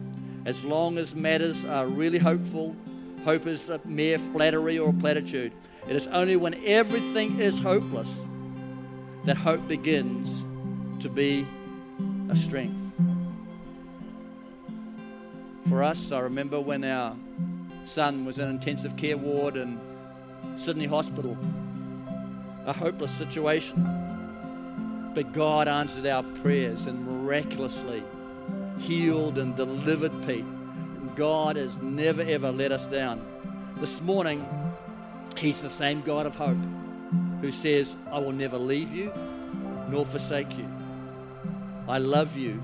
As 0.46 0.64
long 0.64 0.98
as 0.98 1.14
matters 1.14 1.64
are 1.64 1.86
really 1.86 2.18
hopeful 2.18 2.76
Hope 3.24 3.46
is 3.46 3.70
a 3.70 3.80
mere 3.86 4.18
flattery 4.18 4.78
or 4.78 4.92
platitude. 4.92 5.50
It 5.88 5.96
is 5.96 6.06
only 6.08 6.36
when 6.36 6.62
everything 6.66 7.40
is 7.40 7.58
hopeless 7.58 8.10
that 9.24 9.38
hope 9.38 9.66
begins 9.66 10.28
to 11.02 11.08
be 11.08 11.46
a 12.28 12.36
strength. 12.36 12.76
For 15.70 15.82
us, 15.82 16.12
I 16.12 16.18
remember 16.18 16.60
when 16.60 16.84
our 16.84 17.16
son 17.86 18.26
was 18.26 18.38
in 18.38 18.50
intensive 18.50 18.94
care 18.98 19.16
ward 19.16 19.56
in 19.56 19.80
Sydney 20.58 20.84
Hospital, 20.84 21.38
a 22.66 22.74
hopeless 22.74 23.10
situation. 23.12 25.12
But 25.14 25.32
God 25.32 25.66
answered 25.66 26.06
our 26.06 26.22
prayers 26.22 26.84
and 26.84 27.06
miraculously 27.06 28.02
healed 28.78 29.38
and 29.38 29.56
delivered 29.56 30.12
Pete. 30.26 30.44
God 31.16 31.56
has 31.56 31.76
never 31.76 32.22
ever 32.22 32.50
let 32.50 32.72
us 32.72 32.84
down. 32.86 33.24
This 33.76 34.00
morning, 34.00 34.46
He's 35.38 35.60
the 35.60 35.70
same 35.70 36.00
God 36.02 36.26
of 36.26 36.34
hope 36.34 36.58
who 37.40 37.52
says, 37.52 37.94
I 38.10 38.18
will 38.18 38.32
never 38.32 38.58
leave 38.58 38.92
you 38.92 39.12
nor 39.88 40.04
forsake 40.04 40.56
you. 40.56 40.68
I 41.88 41.98
love 41.98 42.36
you. 42.36 42.62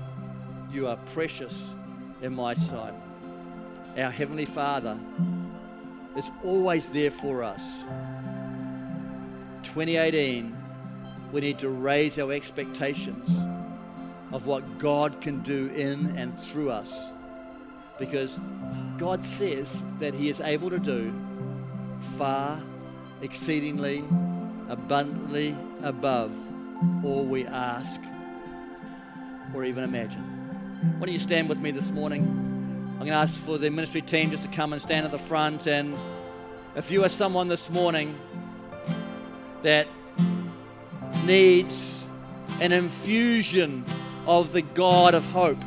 You 0.71 0.87
are 0.87 0.97
precious 1.13 1.63
in 2.21 2.33
my 2.33 2.53
sight. 2.53 2.93
Our 3.97 4.11
Heavenly 4.11 4.45
Father 4.45 4.97
is 6.15 6.29
always 6.43 6.89
there 6.89 7.11
for 7.11 7.43
us. 7.43 7.61
2018, 9.63 10.57
we 11.31 11.41
need 11.41 11.59
to 11.59 11.69
raise 11.69 12.17
our 12.17 12.31
expectations 12.31 13.29
of 14.31 14.45
what 14.45 14.79
God 14.79 15.21
can 15.21 15.41
do 15.41 15.67
in 15.75 16.17
and 16.17 16.39
through 16.39 16.71
us. 16.71 16.93
Because 17.99 18.39
God 18.97 19.23
says 19.23 19.83
that 19.99 20.13
He 20.13 20.29
is 20.29 20.39
able 20.41 20.69
to 20.69 20.79
do 20.79 21.13
far, 22.17 22.59
exceedingly, 23.21 24.03
abundantly 24.69 25.55
above 25.83 26.33
all 27.03 27.25
we 27.25 27.45
ask 27.45 27.99
or 29.53 29.65
even 29.65 29.83
imagine. 29.83 30.21
Why 30.97 31.05
don't 31.05 31.13
you 31.13 31.19
stand 31.19 31.49
with 31.49 31.59
me 31.59 31.71
this 31.71 31.91
morning? 31.91 32.23
I'm 32.23 33.07
going 33.07 33.09
to 33.09 33.15
ask 33.15 33.35
for 33.41 33.57
the 33.57 33.69
ministry 33.69 34.01
team 34.01 34.31
just 34.31 34.43
to 34.43 34.49
come 34.49 34.73
and 34.73 34.81
stand 34.81 35.05
at 35.05 35.11
the 35.11 35.19
front. 35.19 35.67
And 35.67 35.95
if 36.75 36.89
you 36.89 37.03
are 37.03 37.09
someone 37.09 37.47
this 37.47 37.69
morning 37.69 38.15
that 39.61 39.87
needs 41.25 42.03
an 42.59 42.71
infusion 42.71 43.83
of 44.39 44.53
the 44.53 44.61
God 44.61 45.13
of 45.13 45.25
hope 45.25 45.57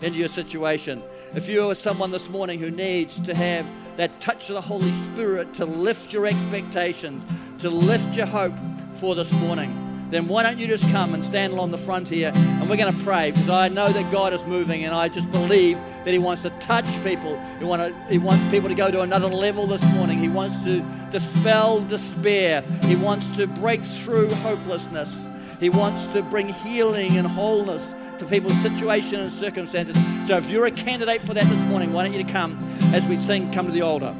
into 0.00 0.16
your 0.16 0.30
situation, 0.30 1.02
if 1.34 1.50
you 1.50 1.68
are 1.68 1.74
someone 1.74 2.10
this 2.10 2.30
morning 2.30 2.58
who 2.58 2.70
needs 2.70 3.20
to 3.20 3.34
have 3.34 3.66
that 3.96 4.20
touch 4.22 4.48
of 4.48 4.54
the 4.54 4.60
Holy 4.62 4.90
Spirit 4.92 5.52
to 5.54 5.66
lift 5.66 6.10
your 6.10 6.24
expectations, 6.26 7.22
to 7.60 7.68
lift 7.68 8.16
your 8.16 8.24
hope 8.24 8.54
for 8.94 9.14
this 9.14 9.30
morning, 9.32 10.08
then 10.10 10.28
why 10.28 10.42
don't 10.42 10.58
you 10.58 10.66
just 10.66 10.82
come 10.90 11.12
and 11.12 11.22
stand 11.22 11.52
along 11.52 11.72
the 11.72 11.78
front 11.78 12.08
here 12.08 12.32
and 12.34 12.70
we're 12.70 12.78
going 12.78 12.92
to 12.92 13.04
pray 13.04 13.32
because 13.32 13.50
I 13.50 13.68
know 13.68 13.92
that 13.92 14.10
God 14.10 14.32
is 14.32 14.42
moving 14.44 14.84
and 14.86 14.94
I 14.94 15.08
just 15.08 15.30
believe 15.30 15.76
that 16.04 16.12
He 16.12 16.18
wants 16.18 16.40
to 16.42 16.50
touch 16.58 16.86
people. 17.04 17.38
He, 17.58 17.66
want 17.66 17.82
to, 17.82 18.04
he 18.10 18.16
wants 18.16 18.50
people 18.50 18.70
to 18.70 18.74
go 18.74 18.90
to 18.90 19.02
another 19.02 19.28
level 19.28 19.66
this 19.66 19.84
morning. 19.92 20.18
He 20.18 20.28
wants 20.28 20.64
to 20.64 20.80
dispel 21.10 21.80
despair. 21.82 22.62
He 22.84 22.96
wants 22.96 23.28
to 23.36 23.46
break 23.46 23.84
through 23.84 24.34
hopelessness. 24.36 25.14
He 25.60 25.68
wants 25.68 26.06
to 26.14 26.22
bring 26.22 26.48
healing 26.48 27.18
and 27.18 27.26
wholeness 27.26 27.94
to 28.18 28.24
people's 28.24 28.58
situation 28.62 29.20
and 29.20 29.30
circumstances. 29.30 29.94
So 30.26 30.38
if 30.38 30.48
you're 30.48 30.64
a 30.64 30.70
candidate 30.70 31.20
for 31.20 31.34
that 31.34 31.44
this 31.44 31.60
morning, 31.68 31.92
why 31.92 32.02
don't 32.02 32.14
you 32.14 32.24
come 32.24 32.58
as 32.94 33.04
we 33.04 33.18
sing 33.18 33.52
Come 33.52 33.66
to 33.66 33.72
the 33.72 33.82
Altar? 33.82 34.16